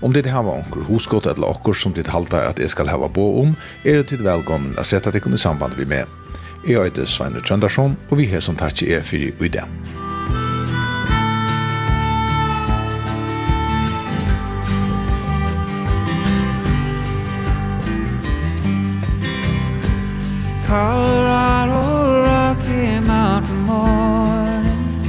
[0.00, 3.42] Om det hava onkur hoskott eller okkur som dit halta at jeg skal hava bo
[3.44, 3.52] om,
[3.84, 6.08] er det tid velkommen å sette deg i samband vi med.
[6.64, 9.99] Jeg heter Svein Trøndarsson, og vi har som takk i er fyrir i dag.
[20.70, 25.00] Colorado Rocky Mountain morning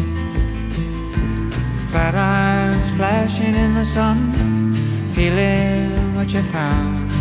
[1.92, 4.18] Fat irons flashing in the sun.
[5.14, 7.12] Feeling what you found.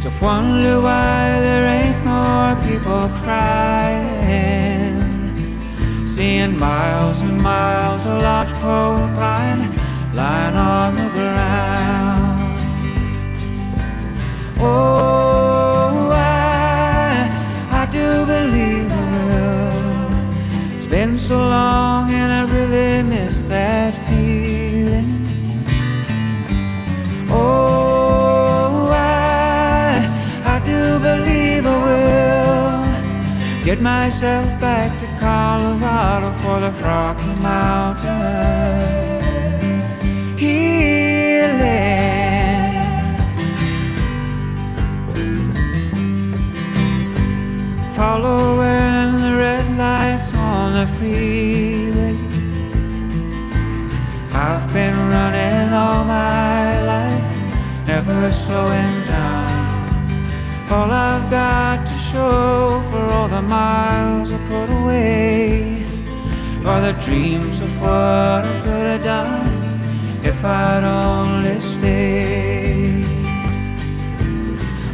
[0.00, 4.94] Just wonder why there ain't more people crying.
[6.06, 9.62] Seeing miles and miles of large pole pine
[10.14, 12.58] Lying on the ground.
[14.60, 15.19] Oh
[21.30, 25.10] so long and I really miss that feeling.
[27.30, 30.10] Oh, I,
[30.54, 38.08] I do believe I will Get myself back to Colorado for the Rocky Mountain
[40.36, 41.60] Healing.
[47.94, 50.39] Following the red lights
[50.70, 52.16] on the freeway.
[54.32, 59.48] I've been running all my life Never slowing down.
[60.70, 65.84] All I've got to show For all the miles I put away
[66.64, 69.80] Are the dreams of what I could have done
[70.22, 73.06] If I'd only stayed.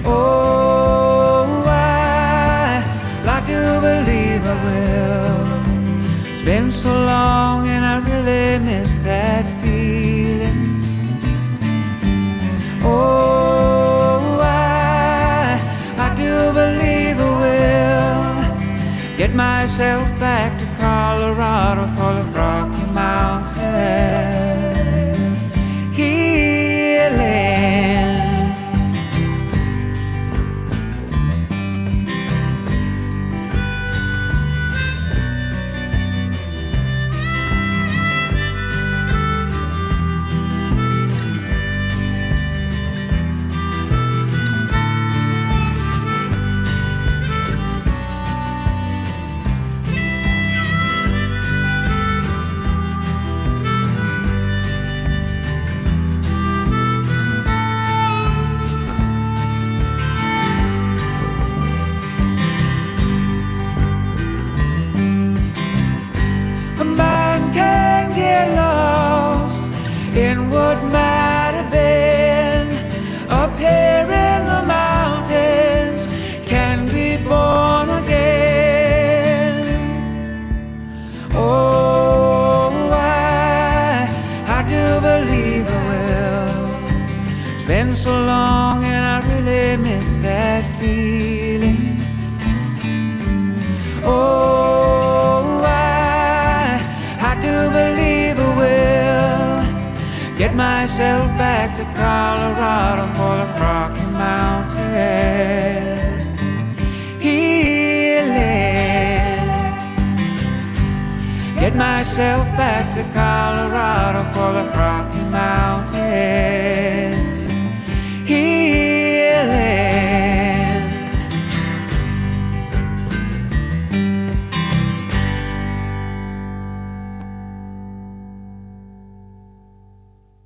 [0.05, 2.83] Oh, I
[3.27, 5.56] like to believe I will
[6.47, 10.81] been so long and I really miss that feeling.
[12.85, 15.59] Oh, I,
[15.99, 22.66] I do believe I will Get myself back to Colorado for the rock